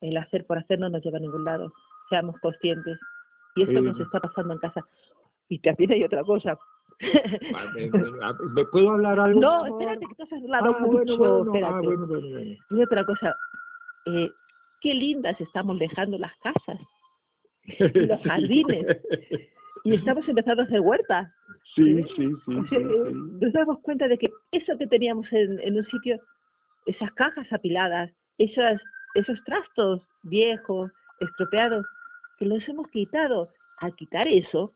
[0.00, 1.72] El hacer por hacer no nos lleva a ningún lado.
[2.08, 2.98] Seamos conscientes.
[3.54, 4.80] Y eso nos está pasando en casa.
[5.48, 6.58] Y también hay otra cosa.
[8.54, 9.40] ¿Me puedo hablar algo?
[9.40, 11.44] No, espérate, que tú has hablado ah, mucho.
[11.62, 11.80] Ah,
[12.70, 13.36] y otra cosa.
[14.06, 14.30] Eh,
[14.80, 16.80] qué lindas estamos dejando las casas
[17.94, 18.86] los jardines.
[19.84, 21.32] y estamos empezando a hacer huertas.
[21.74, 22.76] Sí, sí, sí,
[23.40, 26.20] Nos damos cuenta de que eso que teníamos en, en un sitio,
[26.86, 28.80] esas cajas apiladas, esas,
[29.14, 31.86] esos trastos viejos, estropeados,
[32.38, 33.48] que los hemos quitado.
[33.78, 34.74] Al quitar eso,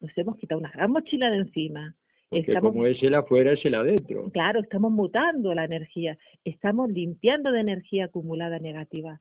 [0.00, 1.94] nos hemos quitado una gran mochila de encima.
[2.30, 4.30] Estamos, como es el afuera, es el adentro.
[4.32, 9.20] Claro, estamos mutando la energía, estamos limpiando de energía acumulada negativa.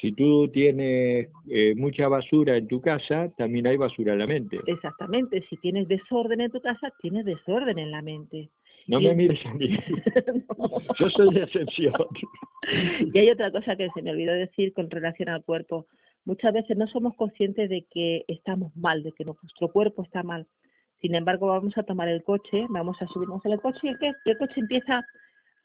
[0.00, 4.58] Si tú tienes eh, mucha basura en tu casa, también hay basura en la mente.
[4.66, 8.50] Exactamente, si tienes desorden en tu casa, tienes desorden en la mente.
[8.86, 9.68] No me mires a mí.
[10.98, 11.94] Yo soy de excepción.
[13.12, 15.86] y hay otra cosa que se me olvidó decir con relación al cuerpo.
[16.24, 20.46] Muchas veces no somos conscientes de que estamos mal, de que nuestro cuerpo está mal.
[21.00, 24.60] Sin embargo, vamos a tomar el coche, vamos a subirnos el coche y el coche
[24.60, 25.04] empieza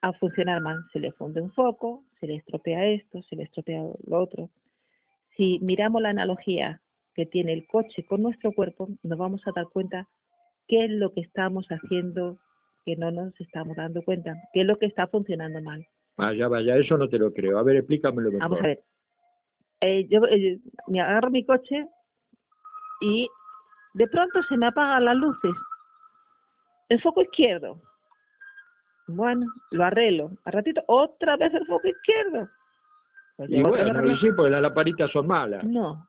[0.01, 0.83] a funcionar mal.
[0.91, 4.49] Se le funde un foco, se le estropea esto, se le estropea lo otro.
[5.37, 6.81] Si miramos la analogía
[7.13, 10.07] que tiene el coche con nuestro cuerpo, nos vamos a dar cuenta
[10.67, 12.37] qué es lo que estamos haciendo
[12.85, 15.85] que no nos estamos dando cuenta, qué es lo que está funcionando mal.
[16.17, 17.57] Vaya, vaya, eso no te lo creo.
[17.57, 18.49] A ver, explícamelo mejor.
[18.49, 18.83] Vamos a ver.
[19.81, 21.87] Eh, yo eh, me agarro mi coche
[23.01, 23.27] y
[23.93, 25.51] de pronto se me apagan las luces.
[26.89, 27.81] El foco izquierdo,
[29.07, 30.31] bueno, lo arreglo.
[30.45, 32.49] A ratito, otra vez el foco izquierdo.
[33.37, 35.63] Pues y bueno, sí, porque las laparitas son malas.
[35.63, 36.07] No,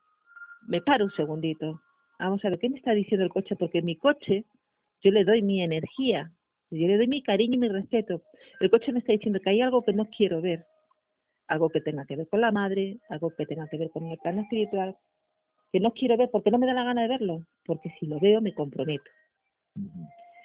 [0.68, 1.80] me paro un segundito.
[2.18, 3.56] Vamos a ver, ¿qué me está diciendo el coche?
[3.56, 4.44] Porque mi coche,
[5.02, 6.30] yo le doy mi energía,
[6.70, 8.22] yo le doy mi cariño y mi respeto.
[8.60, 10.64] El coche me está diciendo que hay algo que no quiero ver.
[11.48, 14.18] Algo que tenga que ver con la madre, algo que tenga que ver con el
[14.18, 14.96] plano espiritual,
[15.72, 18.20] que no quiero ver porque no me da la gana de verlo, porque si lo
[18.20, 19.10] veo me comprometo.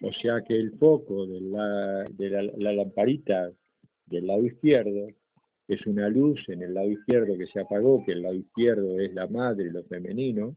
[0.01, 3.51] O sea que el foco de la, de la, lamparita
[4.05, 5.09] del lado izquierdo
[5.67, 9.13] es una luz en el lado izquierdo que se apagó, que el lado izquierdo es
[9.13, 10.55] la madre, lo femenino.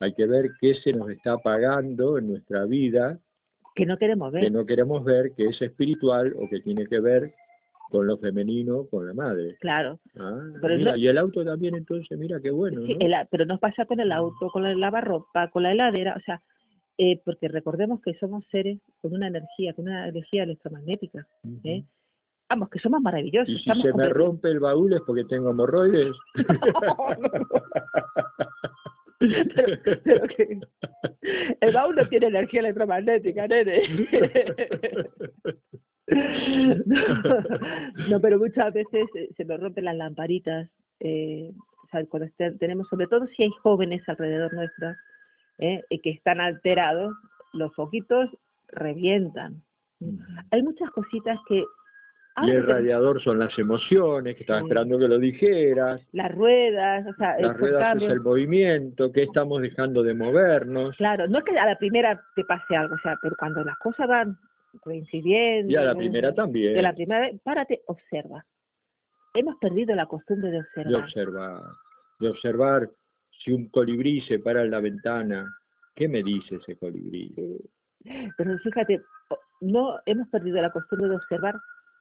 [0.00, 3.20] Hay que ver qué se nos está apagando en nuestra vida.
[3.76, 4.42] Que no queremos ver.
[4.42, 7.32] Que no queremos ver, que es espiritual o que tiene que ver
[7.90, 9.56] con lo femenino, con la madre.
[9.60, 9.98] Claro.
[10.18, 10.40] Ah,
[10.96, 12.80] y el auto también, entonces, mira qué bueno.
[12.86, 12.96] Sí,
[13.30, 16.40] pero nos pasa con el auto, con la lavarropa, con la heladera, o sea,
[16.96, 21.26] eh, porque recordemos que somos seres con una energía, con una energía electromagnética.
[21.64, 21.82] ¿eh?
[22.48, 23.54] Vamos, que somos maravillosos.
[23.54, 26.14] Y si se me rompe el baúl es porque tengo hemorroides.
[31.60, 33.82] el baúl no tiene energía electromagnética, nene.
[38.08, 40.68] no, pero muchas veces se nos rompen las lamparitas.
[41.00, 41.52] Eh,
[42.08, 44.96] cuando tenemos, sobre todo si hay jóvenes alrededor nuestra,
[45.58, 45.82] ¿eh?
[45.90, 47.14] y que están alterados,
[47.52, 48.30] los foquitos
[48.68, 49.62] revientan.
[50.50, 51.64] Hay muchas cositas que...
[52.42, 56.00] Y el radiador son las emociones, que estaba esperando que lo dijeras.
[56.12, 57.38] Las ruedas, o sea...
[57.38, 60.96] Las ruedas es el movimiento, que estamos dejando de movernos.
[60.96, 63.76] Claro, no es que a la primera te pase algo, o sea, pero cuando las
[63.78, 64.38] cosas van
[64.82, 65.72] coincidiendo...
[65.72, 66.74] Y a la primera también.
[66.74, 68.44] De la primera vez, párate, observa.
[69.34, 70.92] Hemos perdido la costumbre de observar.
[70.92, 71.62] De observar,
[72.18, 72.90] de observar
[73.42, 75.46] si un colibrí se para en la ventana,
[75.94, 77.34] ¿qué me dice ese colibrí?
[78.36, 79.02] Pero fíjate,
[79.60, 81.54] no hemos perdido la costumbre de observar,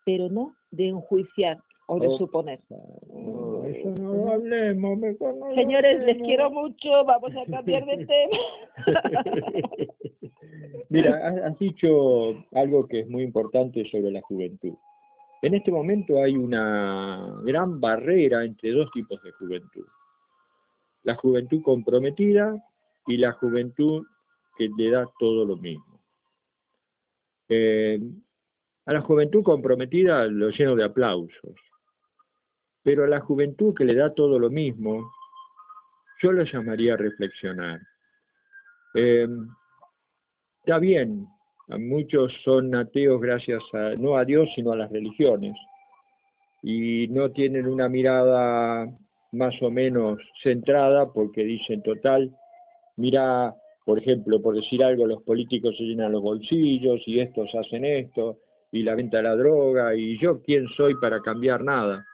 [0.05, 2.59] pero no de enjuiciar o de oh, suponer.
[2.69, 8.37] No, eso no lo hablemos, mejor Señores, les quiero mucho, vamos a cambiar de tema.
[10.89, 14.73] Mira, has dicho algo que es muy importante sobre la juventud.
[15.41, 19.85] En este momento hay una gran barrera entre dos tipos de juventud
[21.03, 22.55] la juventud comprometida
[23.07, 24.05] y la juventud
[24.57, 25.99] que le da todo lo mismo.
[27.47, 27.99] Eh,
[28.85, 31.55] a la juventud comprometida lo lleno de aplausos,
[32.83, 35.11] pero a la juventud que le da todo lo mismo,
[36.21, 37.79] yo lo llamaría reflexionar.
[38.95, 39.27] Eh,
[40.69, 41.27] está bien,
[41.79, 45.55] muchos son ateos gracias a, no a Dios, sino a las religiones,
[46.61, 48.87] y no tienen una mirada
[49.31, 52.31] más o menos centrada porque dicen total,
[52.97, 57.83] mira, por ejemplo, por decir algo, los políticos se llenan los bolsillos y estos hacen
[57.83, 58.37] esto,
[58.71, 62.05] y la venta de la droga, y yo quién soy para cambiar nada.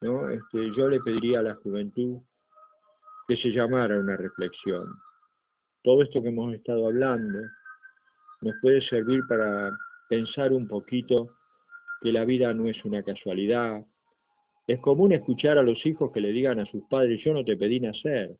[0.00, 0.30] ¿no?
[0.30, 2.20] Este, yo le pediría a la juventud
[3.26, 4.86] que se llamara una reflexión.
[5.82, 7.40] Todo esto que hemos estado hablando
[8.40, 9.76] nos puede servir para
[10.08, 11.30] pensar un poquito
[12.00, 13.84] que la vida no es una casualidad.
[14.66, 17.56] Es común escuchar a los hijos que le digan a sus padres, yo no te
[17.56, 18.36] pedí nacer.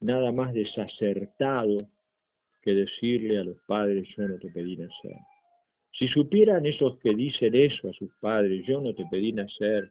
[0.00, 1.88] Nada más desacertado
[2.62, 5.16] que decirle a los padres, yo no te pedí nacer.
[5.98, 9.90] Si supieran esos que dicen eso a sus padres, yo no te pedí nacer,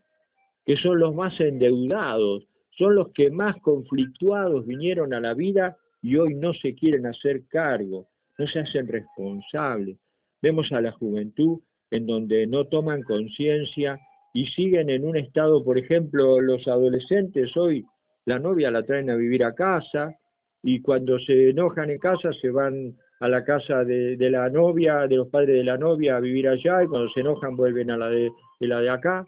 [0.66, 2.47] que son los más endeudados,
[2.78, 7.45] son los que más conflictuados vinieron a la vida y hoy no se quieren hacer
[7.47, 8.07] cargo,
[8.42, 9.98] no se hacen responsables.
[10.42, 11.60] Vemos a la juventud
[11.92, 14.00] en donde no toman conciencia
[14.34, 17.86] y siguen en un estado, por ejemplo, los adolescentes hoy,
[18.26, 20.16] la novia la traen a vivir a casa
[20.64, 25.18] y cuando se enojan en casa se van a la casa de, la novia, de
[25.18, 28.10] los padres de la novia a vivir allá y cuando se enojan vuelven a la
[28.10, 28.32] de,
[28.62, 29.24] la de acá.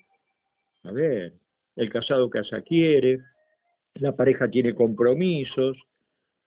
[0.86, 1.34] A ver,
[1.76, 3.20] el casado casa quiere,
[3.96, 5.78] la pareja tiene compromisos,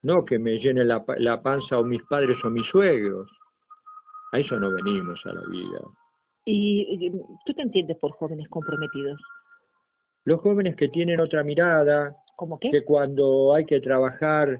[0.07, 3.29] no que me llene la, la panza o mis padres o mis suegros.
[4.31, 5.79] A eso no venimos a la vida.
[6.45, 7.11] ¿Y
[7.45, 9.19] tú te entiendes por jóvenes comprometidos?
[10.23, 12.71] Los jóvenes que tienen otra mirada, ¿Cómo qué?
[12.71, 14.57] que cuando hay que trabajar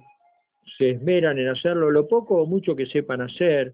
[0.78, 3.74] se esmeran en hacerlo lo poco o mucho que sepan hacer,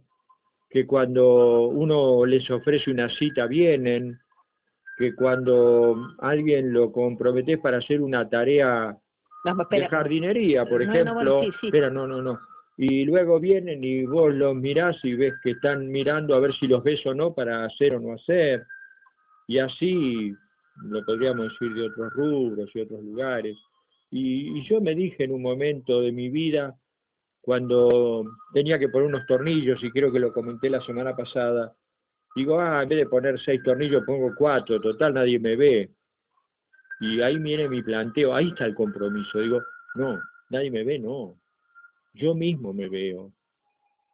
[0.70, 4.20] que cuando uno les ofrece una cita vienen,
[5.00, 8.96] que cuando alguien lo comprometes para hacer una tarea
[9.44, 12.39] de jardinería, por ejemplo, espera, no, no, no,
[12.78, 16.68] y luego vienen y vos los mirás y ves que están mirando a ver si
[16.68, 18.66] los ves o no para hacer o no hacer,
[19.48, 20.34] y así
[20.84, 23.58] lo podríamos decir de otros rubros y otros lugares.
[24.12, 26.76] y yo me dije en un momento de mi vida,
[27.44, 28.24] cuando
[28.54, 31.76] tenía que poner unos tornillos, y creo que lo comenté la semana pasada,
[32.38, 35.91] digo, ah, en vez de poner seis tornillos pongo cuatro, total nadie me ve.
[37.04, 39.41] Y ahí viene mi planteo, ahí está el compromiso.
[39.41, 39.62] Digo,
[39.95, 41.36] no, nadie me ve, no.
[42.14, 43.34] Yo mismo me veo.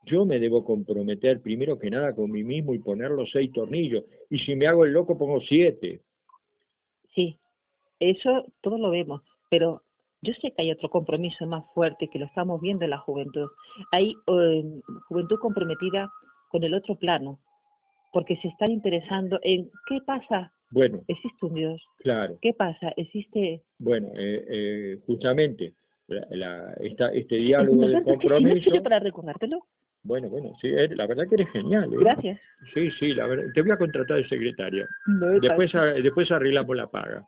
[0.05, 4.05] Yo me debo comprometer primero que nada con mí mismo y poner los seis tornillos.
[4.31, 6.01] Y si me hago el loco pongo siete.
[7.13, 7.37] Sí,
[7.99, 9.21] eso todos lo vemos,
[9.51, 9.83] pero
[10.21, 13.49] yo sé que hay otro compromiso más fuerte que lo estamos viendo en la juventud.
[13.91, 16.11] Hay eh, juventud comprometida
[16.49, 17.39] con el otro plano,
[18.11, 20.51] porque se están interesando en qué pasa.
[20.71, 21.01] Bueno.
[21.07, 21.81] Existe un Dios.
[21.99, 22.37] Claro.
[22.41, 22.93] ¿Qué pasa?
[22.95, 23.63] Existe.
[23.77, 25.73] Bueno, eh, eh, justamente
[26.07, 26.73] la,
[27.13, 28.71] este diálogo de compromiso.
[28.73, 29.59] ¿No para recordártelo?
[30.01, 31.89] Bueno, bueno, sí, la verdad que eres genial.
[31.91, 32.39] Gracias.
[32.73, 33.45] Sí, sí, la verdad.
[33.53, 34.87] Te voy a contratar de secretaria.
[35.41, 37.27] después, después arreglamos la paga.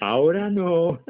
[0.00, 1.00] Ahora no.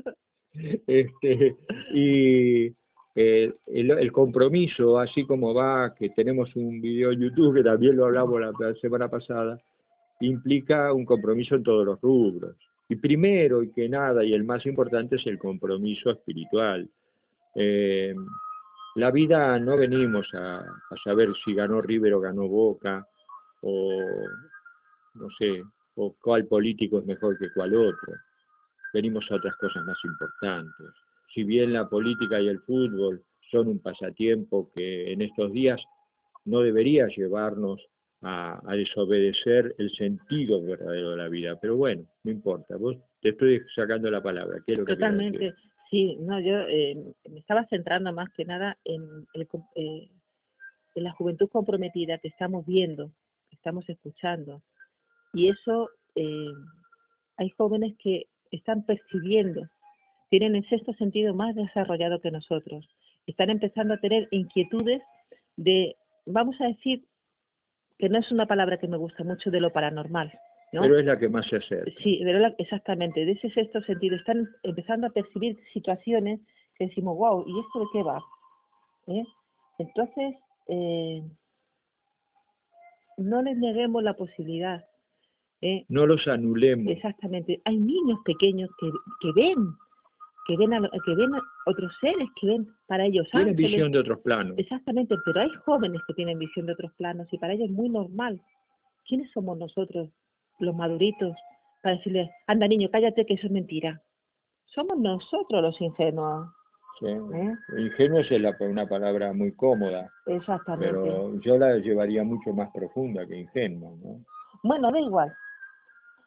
[0.86, 1.56] este,
[1.94, 2.74] y
[3.14, 8.06] eh, el, compromiso, así como va, que tenemos un video en YouTube, que también lo
[8.06, 9.60] hablamos la, semana pasada,
[10.26, 12.56] implica un compromiso en todos los rubros.
[12.88, 16.88] Y primero y que nada, y el más importante, es el compromiso espiritual.
[17.54, 18.14] Eh,
[18.96, 23.06] la vida no venimos a, a, saber si ganó River o ganó Boca,
[23.62, 24.02] o
[25.14, 25.62] no sé,
[25.96, 28.12] o cuál político es mejor que cuál otro
[28.92, 30.86] venimos a otras cosas más importantes.
[31.34, 35.80] Si bien la política y el fútbol son un pasatiempo que en estos días
[36.44, 37.80] no debería llevarnos
[38.22, 41.58] a, desobedecer el sentido verdadero de la vida.
[41.60, 44.62] Pero bueno, no importa, vos te estoy sacando la palabra.
[44.66, 45.54] ¿Qué Totalmente,
[45.90, 46.96] sí, no, yo eh,
[47.30, 49.26] me estaba centrando más que nada en,
[49.74, 50.08] eh,
[50.94, 53.08] en la juventud comprometida que estamos viendo,
[53.50, 54.62] que estamos escuchando.
[55.32, 56.52] Y eso, eh,
[57.36, 59.68] hay jóvenes que están percibiendo,
[60.30, 62.88] tienen el sexto sentido más desarrollado que nosotros,
[63.26, 65.00] están empezando a tener inquietudes
[65.56, 65.96] de,
[66.26, 67.04] vamos a decir,
[68.02, 70.32] que no es una palabra que me gusta mucho, de lo paranormal.
[70.72, 70.82] ¿no?
[70.82, 71.84] Pero es la que más se hace.
[72.02, 72.20] Sí,
[72.58, 74.16] exactamente, de ese sexto sentido.
[74.16, 76.40] Están empezando a percibir situaciones
[76.76, 78.20] que decimos, wow, ¿y esto de qué va?
[79.06, 79.24] ¿Eh?
[79.78, 80.34] Entonces,
[80.66, 81.22] eh,
[83.18, 84.84] no les neguemos la posibilidad
[85.60, 85.84] ¿eh?
[85.88, 86.92] no los anulemos.
[86.92, 87.62] Exactamente.
[87.66, 88.90] Hay niños pequeños que,
[89.20, 89.76] que ven,
[90.46, 91.32] que ven, a, que ven
[91.66, 94.58] otros seres, que ven para ellos Tienen visión de otros planos.
[94.58, 97.88] Exactamente, pero hay jóvenes que tienen visión de otros planos y para ellos es muy
[97.88, 98.40] normal.
[99.06, 100.08] ¿Quiénes somos nosotros,
[100.58, 101.36] los maduritos,
[101.82, 104.00] para decirles, anda niño, cállate que eso es mentira?
[104.66, 106.48] Somos nosotros los ingenuos.
[107.00, 107.06] Sí.
[107.06, 107.54] ¿eh?
[107.78, 110.92] Ingenuo es la- una palabra muy cómoda, Exactamente.
[110.92, 114.24] pero yo la llevaría mucho más profunda que ingenuo, ¿no?
[114.62, 115.32] Bueno, da igual.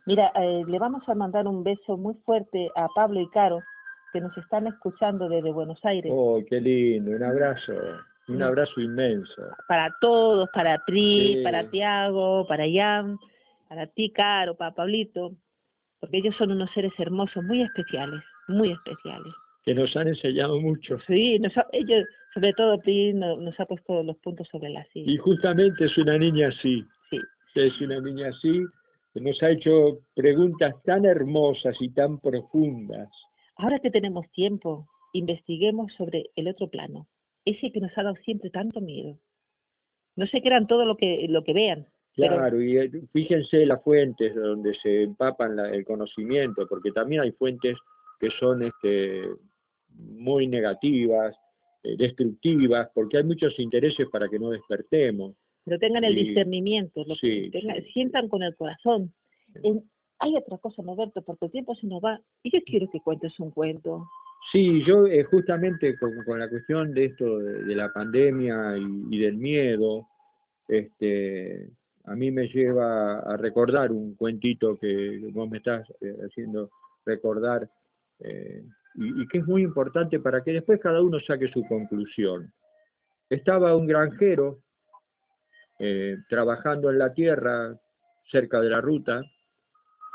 [0.06, 3.62] Mira, eh, le vamos a mandar un beso muy fuerte a Pablo y Caro,
[4.14, 6.12] que nos están escuchando desde Buenos Aires.
[6.16, 7.74] Oh, qué lindo, un abrazo,
[8.28, 9.42] un abrazo inmenso.
[9.68, 11.44] Para todos, para Pri, Sí.
[11.44, 13.18] para Tiago, para Jan,
[13.68, 15.32] para ti, Caro, para Pablito,
[16.00, 19.34] porque ellos son unos seres hermosos, muy especiales, muy especiales.
[19.66, 21.00] Que nos han enseñado mucho.
[21.08, 24.86] Sí, nos ha- ellos, sobre todo Pri, no- nos ha puesto los puntos sobre las
[24.96, 25.24] Y sillas.
[25.24, 27.20] justamente es una niña así, Sí.
[27.56, 28.64] es una niña así,
[29.14, 33.10] que nos ha hecho preguntas tan hermosas y tan profundas.
[33.58, 37.08] Ahora que tenemos tiempo, investiguemos sobre el otro plano,
[37.46, 39.18] ese que nos ha dado siempre tanto miedo.
[40.16, 43.84] No se crean todo lo que, lo que vean, pero Claro, y eh, fíjense las
[43.84, 47.76] fuentes donde se empapan la- el conocimiento, porque también hay fuentes
[48.20, 49.24] que son este,
[49.90, 51.36] muy negativas,
[51.84, 55.36] eh, destructivas, porque hay muchos intereses para que no despertemos.
[55.68, 57.92] pero tengan el discernimiento, lo que Sí, tengan- sí.
[57.92, 59.12] sientan con el corazón.
[59.64, 59.84] En-
[60.20, 63.40] hay otra cosa, Norberto, porque el tiempo se nos va y yo quiero que cuentes
[63.40, 64.08] un cuento.
[64.52, 70.08] Sí, yo eh, justamente con, la cuestión de esto de, la pandemia y, del miedo,
[70.68, 71.70] este,
[72.06, 76.70] a mí me lleva a recordar un cuentito que vos me estás eh, haciendo
[77.06, 77.68] recordar
[78.20, 78.64] eh,
[78.94, 82.54] y, que es muy importante para que después cada uno saque su conclusión.
[83.30, 84.60] Estaba un granjero
[86.30, 87.78] trabajando en la tierra
[88.32, 89.22] cerca de la ruta,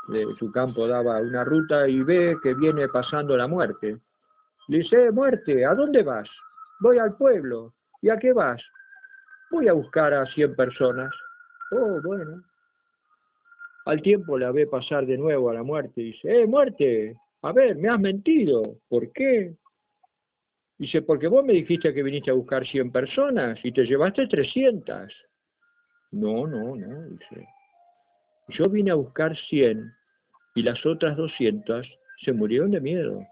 [0.07, 3.97] de su campo daba una ruta y ve que viene pasando la muerte.
[4.67, 6.27] Le dice, "Eh, muerte, ¿a dónde vas?
[6.79, 7.73] Voy al pueblo.
[8.01, 8.61] ¿Y a qué vas?
[9.51, 11.13] Voy a buscar a 100 personas.
[11.71, 12.41] Oh, bueno.
[13.85, 17.75] Al tiempo la ve pasar de nuevo a la muerte dice, eh, muerte, a ver,
[17.75, 18.75] me has mentido.
[18.89, 19.55] ¿Por qué?
[20.77, 25.13] Dice, porque vos me dijiste que viniste a buscar 100 personas y te llevaste 300.
[26.11, 27.47] No, no, no, dice.
[28.49, 29.91] Yo vine a buscar 100
[30.55, 31.87] y las otras 200
[32.23, 33.25] se murieron de miedo.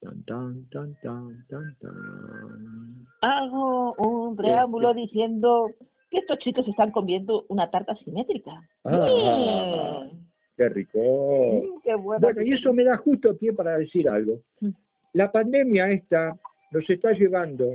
[0.00, 3.06] Tan, tan, tan, tan, tan, tan.
[3.20, 5.70] Hago un preámbulo diciendo
[6.10, 8.52] que estos chicos están comiendo una tarta simétrica.
[8.84, 10.08] Ah,
[10.56, 10.98] qué rico.
[10.98, 12.20] mm, qué bueno.
[12.20, 14.40] Bueno, y eso me da justo pie para decir algo.
[14.60, 14.70] Mm.
[15.12, 16.34] La pandemia esta
[16.70, 17.74] nos está llevando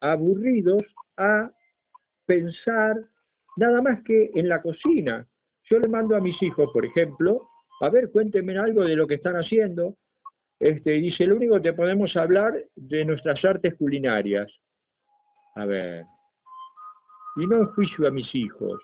[0.00, 0.84] aburridos
[1.16, 1.50] a
[2.26, 3.02] pensar
[3.56, 5.26] nada más que en la cocina.
[5.70, 7.48] Yo le mando a mis hijos, por ejemplo,
[7.80, 9.96] a ver, cuéntenme algo de lo que están haciendo.
[10.58, 14.50] Este, dice, lo único que podemos hablar de nuestras artes culinarias.
[15.56, 16.04] A ver,
[17.36, 18.80] y no juicio a mis hijos.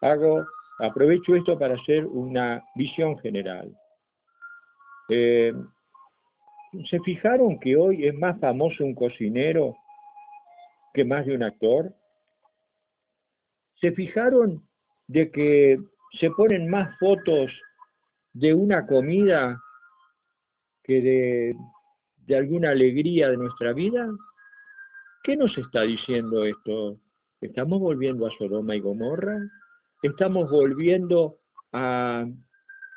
[0.00, 0.46] Hago,
[0.78, 3.76] aprovecho esto para hacer una visión general.
[5.08, 5.52] Eh,
[6.88, 9.76] ¿Se fijaron que hoy es más famoso un cocinero
[10.94, 11.92] que más de un actor?
[13.80, 14.62] ¿Se fijaron
[15.08, 15.80] de que
[16.12, 17.50] se ponen más fotos
[18.32, 19.60] de una comida
[20.82, 21.56] que de,
[22.26, 24.08] de alguna alegría de nuestra vida?
[25.22, 26.96] ¿Qué nos está diciendo esto?
[27.40, 29.38] ¿Estamos volviendo a Sodoma y Gomorra?
[30.02, 31.36] ¿Estamos volviendo
[31.72, 32.26] a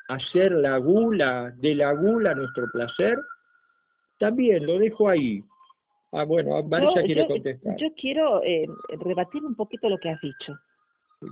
[0.08, 3.18] hacer la gula, de la gula nuestro placer?
[4.18, 5.42] También lo dejo ahí.
[6.12, 8.66] Ah, bueno, Marisa Yo- quiere yo- contestar, Yo quiero eh,
[9.00, 10.54] rebatir un poquito lo que has dicho.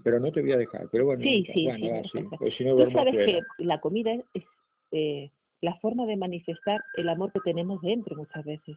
[0.03, 0.89] Pero no te voy a dejar.
[0.91, 3.27] Pero bueno, Sí, sí, bueno, sí, va, pues si no Tú sabes fuera.
[3.27, 4.45] que la comida es
[4.93, 5.31] eh,
[5.61, 8.77] la forma de manifestar el amor que tenemos dentro muchas veces.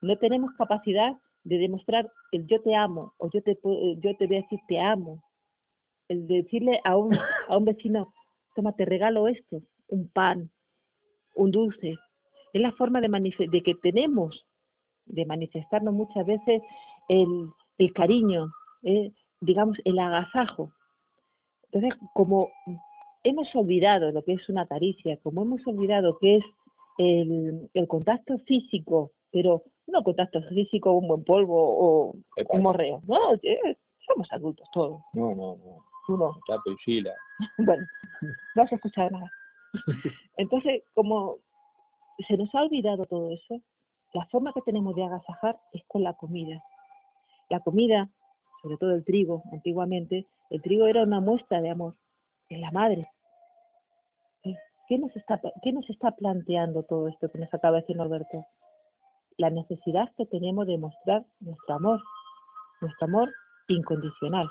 [0.00, 4.26] No tenemos capacidad de demostrar el yo te amo o yo te, pu- yo te
[4.26, 5.22] voy a decir te amo.
[6.08, 7.16] El decirle a un,
[7.48, 8.12] a un vecino,
[8.54, 10.50] toma, te regalo esto, un pan,
[11.34, 11.96] un dulce.
[12.52, 13.08] Es la forma de,
[13.50, 14.44] de que tenemos
[15.06, 16.62] de manifestarnos muchas veces
[17.08, 17.48] el,
[17.78, 18.50] el cariño,
[18.82, 19.10] eh,
[19.40, 20.72] digamos, el agasajo.
[21.70, 22.50] Entonces, como
[23.24, 26.44] hemos olvidado lo que es una caricia, como hemos olvidado que es
[26.98, 33.02] el, el contacto físico, pero no contacto físico, un buen polvo o ¿Qué un morreo,
[33.06, 33.76] no, eh,
[34.06, 35.84] somos adultos todos, No, no, no.
[36.06, 36.36] tú no.
[36.46, 37.04] Tato y.
[37.58, 37.86] Bueno,
[38.54, 39.30] no has escuchado nada.
[40.36, 41.36] Entonces, como
[42.26, 43.60] se nos ha olvidado todo eso,
[44.12, 46.62] la forma que tenemos de agasajar es con la comida.
[47.48, 48.08] La comida,
[48.62, 51.94] sobre todo el trigo, antiguamente, el trigo era una muestra de amor,
[52.48, 53.08] es la madre.
[54.88, 58.44] ¿Qué nos, está, ¿Qué nos está planteando todo esto que nos acaba de decir Norberto?
[59.36, 62.00] La necesidad que tenemos de mostrar nuestro amor,
[62.80, 63.32] nuestro amor
[63.68, 64.50] incondicional.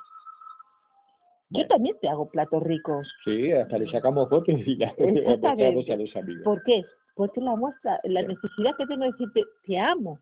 [1.49, 3.11] Yo también te hago platos ricos.
[3.25, 6.43] Sí, hasta le sacamos fotos y las mostramos a los amigos.
[6.45, 6.85] ¿Por qué?
[7.19, 10.21] porque la muestra, la necesidad que tengo de decirte, te amo.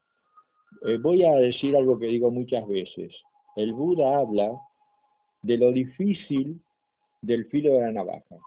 [0.81, 3.13] Eh, voy a decir algo que digo muchas veces.
[3.57, 4.51] El Buda habla
[5.41, 6.61] de lo difícil
[7.23, 8.37] del filo de la navaja.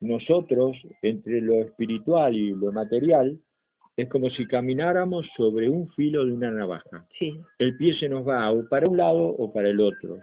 [0.00, 3.40] Nosotros, entre lo espiritual y lo material,
[3.96, 7.06] es como si camináramos sobre un filo de una navaja.
[7.18, 7.40] Sí.
[7.58, 10.18] El pie se nos va o para un lado o para el otro.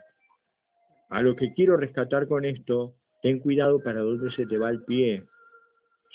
[1.09, 2.93] A lo que quiero rescatar con esto,
[3.23, 5.23] ten cuidado para dónde se te va el pie.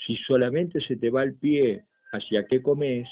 [0.06, 3.08] Si solamente se te va el pie hacia qué comes,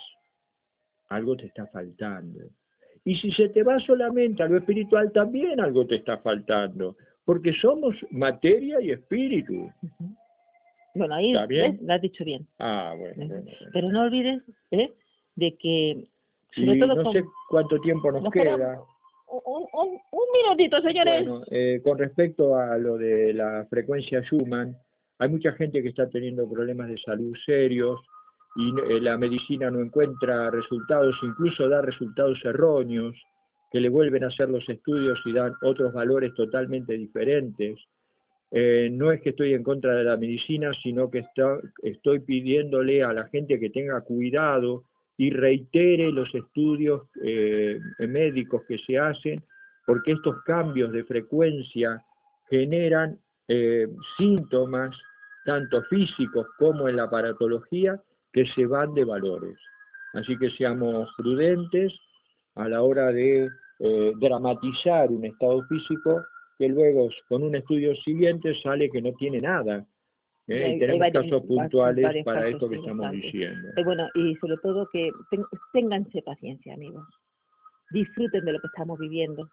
[1.09, 2.39] algo te está faltando.
[3.05, 6.97] Y si se te va solamente a lo espiritual, también algo te está faltando.
[7.25, 9.71] Porque somos materia y espíritu.
[10.95, 11.73] Bueno, ahí ¿Está bien?
[11.73, 11.83] ¿ves?
[11.83, 12.47] lo has dicho bien.
[12.59, 13.15] Ah, bueno.
[13.17, 13.51] bueno, bueno.
[13.73, 14.93] Pero no olvides ¿eh?
[15.37, 16.07] de que,
[16.53, 17.13] Sí, sobre todo no con...
[17.13, 18.57] sé cuánto tiempo nos, nos queda.
[18.57, 18.81] queda
[19.29, 21.27] Un, un, un minutito, señores.
[21.29, 24.77] Bueno, eh, con respecto a lo de la frecuencia Schumann,
[25.19, 28.01] hay mucha gente que está teniendo problemas de salud serios
[28.57, 33.17] y eh, la medicina no encuentra resultados, incluso da resultados erróneos,
[33.71, 37.79] que le vuelven a hacer los estudios y dan otros valores totalmente diferentes.
[38.51, 41.25] Eh, no es que estoy en contra de la medicina, sino que
[41.83, 44.83] estoy pidiéndole a la gente que tenga cuidado
[45.17, 49.41] y reitere los estudios eh, médicos que se hacen,
[49.87, 52.03] porque estos cambios de frecuencia
[52.49, 53.19] generan
[54.17, 54.97] síntomas,
[55.45, 58.01] tanto físicos como en la aparatología,
[58.33, 59.57] que se van de valores.
[60.15, 61.93] Así que seamos prudentes
[62.57, 66.23] a la hora de eh, dramatizar un estado físico
[66.59, 69.87] que luego con un estudio siguiente sale que no tiene nada.
[70.49, 70.65] ¿eh?
[70.65, 73.69] Hay- y tenemos varios- casos puntuales varios para casos, esto que estamos diciendo.
[73.77, 77.07] Eh, bueno, y sobre todo que ten- ténganse paciencia, amigos.
[77.91, 79.49] Disfruten de lo que estamos viviendo.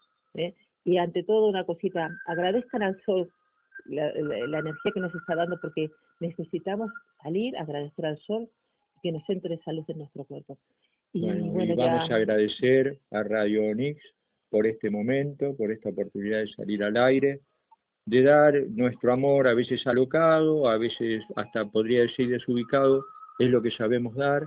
[0.84, 3.30] Y ante todo, una cosita, agradezcan al sol
[3.86, 6.92] la, la- la energía que nos está dando porque necesitamos
[7.24, 8.50] salir, agradecer al sol
[9.02, 10.58] que nos entre esa luz en nuestro cuerpo.
[11.14, 14.02] Y Bueno, bueno, y vamos ya, a agradecer a Radio Onix
[14.50, 17.42] por este momento, por esta oportunidad de salir al aire,
[18.06, 23.04] de dar nuestro amor a veces alocado, a veces hasta podría decir desubicado,
[23.40, 24.44] es lo que sabemos dar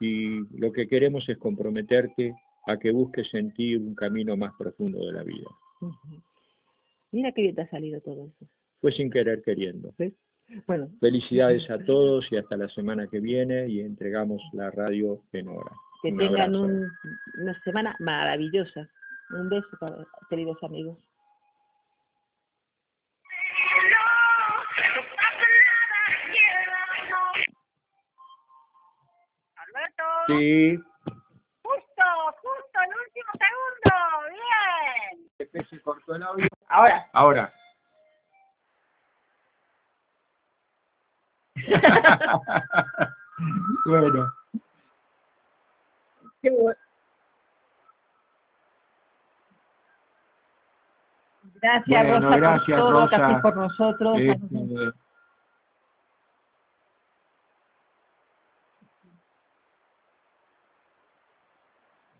[0.00, 2.34] y lo que queremos es comprometerte
[2.66, 5.48] a que busques en ti un camino más profundo de la vida.
[7.10, 8.46] Mira qué bien te ha salido todo eso.
[8.80, 9.92] Fue sin querer queriendo.
[10.66, 15.48] Bueno, Felicidades a todos y hasta la semana que viene y entregamos la radio en
[15.48, 15.72] hora.
[16.02, 16.90] que Un tengan un-
[17.40, 18.88] una semana maravillosa.
[19.30, 20.98] Un beso, para- queridos amigos.
[29.56, 30.76] Alberto, Sí,
[31.62, 32.04] justo,
[32.42, 33.94] justo, el último segundo,
[35.48, 35.66] bien.
[35.68, 36.46] se cortó el audio.
[36.68, 37.08] Ahora.
[37.12, 37.52] Ahora.
[43.86, 44.32] bueno,
[46.40, 46.74] Qué bu-
[51.60, 53.40] Gracias, Bueno, Rosa, gracias, por todo Rosa.
[53.54, 54.20] nosotros.
[54.20, 54.92] este,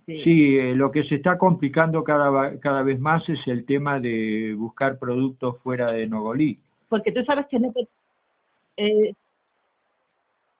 [0.05, 0.20] Sí.
[0.24, 4.53] sí, eh, lo que se está complicando cada, cada vez más es el tema de
[4.59, 6.59] buscar productos fuera de Nogolí.
[6.88, 7.72] Porque tú sabes que no
[8.76, 9.14] eh,